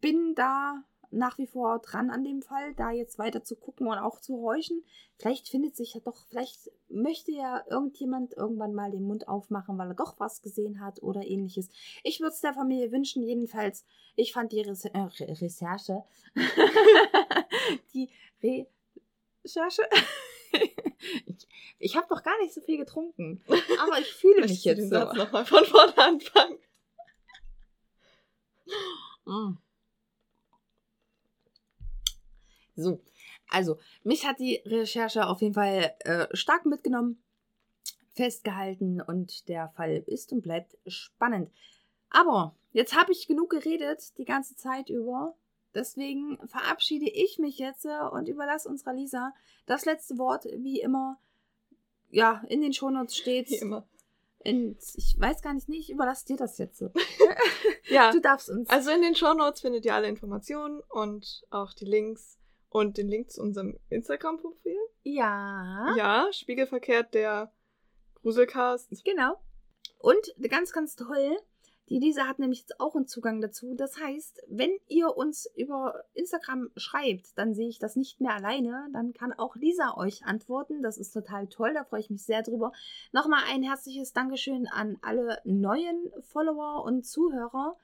[0.01, 3.98] bin da nach wie vor dran an dem Fall, da jetzt weiter zu gucken und
[3.98, 4.84] auch zu horchen.
[5.18, 9.88] Vielleicht findet sich ja doch, vielleicht möchte ja irgendjemand irgendwann mal den Mund aufmachen, weil
[9.88, 11.68] er doch was gesehen hat oder ähnliches.
[12.05, 13.84] Ich würde es der Familie wünschen, jedenfalls.
[14.14, 16.05] Ich fand die Rese äh, Re Recherche,
[17.92, 18.09] die
[18.42, 19.82] Recherche.
[21.26, 21.48] ich
[21.78, 23.42] ich habe doch gar nicht so viel getrunken,
[23.80, 24.96] aber ich fühle mich jetzt den so.
[24.96, 26.59] Satz nochmal von vorne anfangen?
[29.24, 29.57] Mm.
[32.76, 33.01] So,
[33.51, 37.22] also, mich hat die Recherche auf jeden Fall äh, stark mitgenommen,
[38.14, 41.51] festgehalten und der Fall ist und bleibt spannend.
[42.11, 45.34] Aber jetzt habe ich genug geredet die ganze Zeit über.
[45.75, 49.33] Deswegen verabschiede ich mich jetzt äh, und überlasse unserer Lisa
[49.66, 51.18] das letzte Wort, wie immer,
[52.11, 53.51] ja, in den Shownotes steht.
[53.51, 53.87] Wie immer.
[54.43, 56.83] In, ich weiß gar nicht, nee, ich überlasse dir das jetzt.
[57.89, 58.68] Ja, Du darfst uns.
[58.71, 63.31] also in den Shownotes findet ihr alle Informationen und auch die Links und den Link
[63.33, 64.77] zu unserem Instagram-Profil.
[65.03, 65.93] ja.
[65.97, 67.53] Ja, spiegelverkehrt der
[68.23, 69.05] Gruselcast.
[69.05, 69.41] Genau.
[69.99, 71.37] Und ganz, ganz toll,
[71.91, 73.74] die Lisa hat nämlich jetzt auch einen Zugang dazu.
[73.74, 78.88] Das heißt, wenn ihr uns über Instagram schreibt, dann sehe ich das nicht mehr alleine.
[78.93, 80.82] Dann kann auch Lisa euch antworten.
[80.82, 82.70] Das ist total toll, da freue ich mich sehr drüber.
[83.12, 87.76] Nochmal ein herzliches Dankeschön an alle neuen Follower und Zuhörer,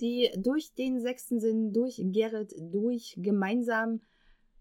[0.00, 4.00] die durch den sechsten Sinn, durch Gerrit, durch gemeinsam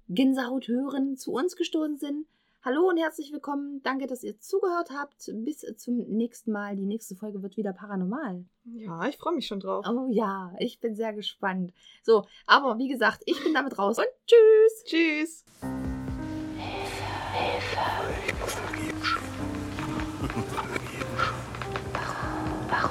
[0.10, 2.28] Gänsehaut hören zu uns gestoßen sind.
[2.64, 3.82] Hallo und herzlich willkommen.
[3.82, 5.32] Danke, dass ihr zugehört habt.
[5.34, 6.76] Bis zum nächsten Mal.
[6.76, 8.46] Die nächste Folge wird wieder paranormal.
[8.66, 9.84] Ja, ich freue mich schon drauf.
[9.90, 11.74] Oh ja, ich bin sehr gespannt.
[12.04, 14.84] So, aber wie gesagt, ich bin damit raus und tschüss.
[14.86, 15.44] Tschüss.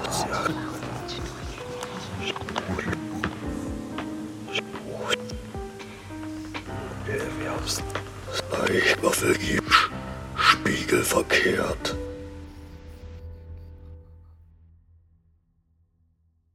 [0.02, 0.69] Ich muss
[8.52, 8.70] Der Herbst.
[8.70, 9.90] Eichwaffelgiebsch.
[10.36, 11.96] Spiegelverkehrt.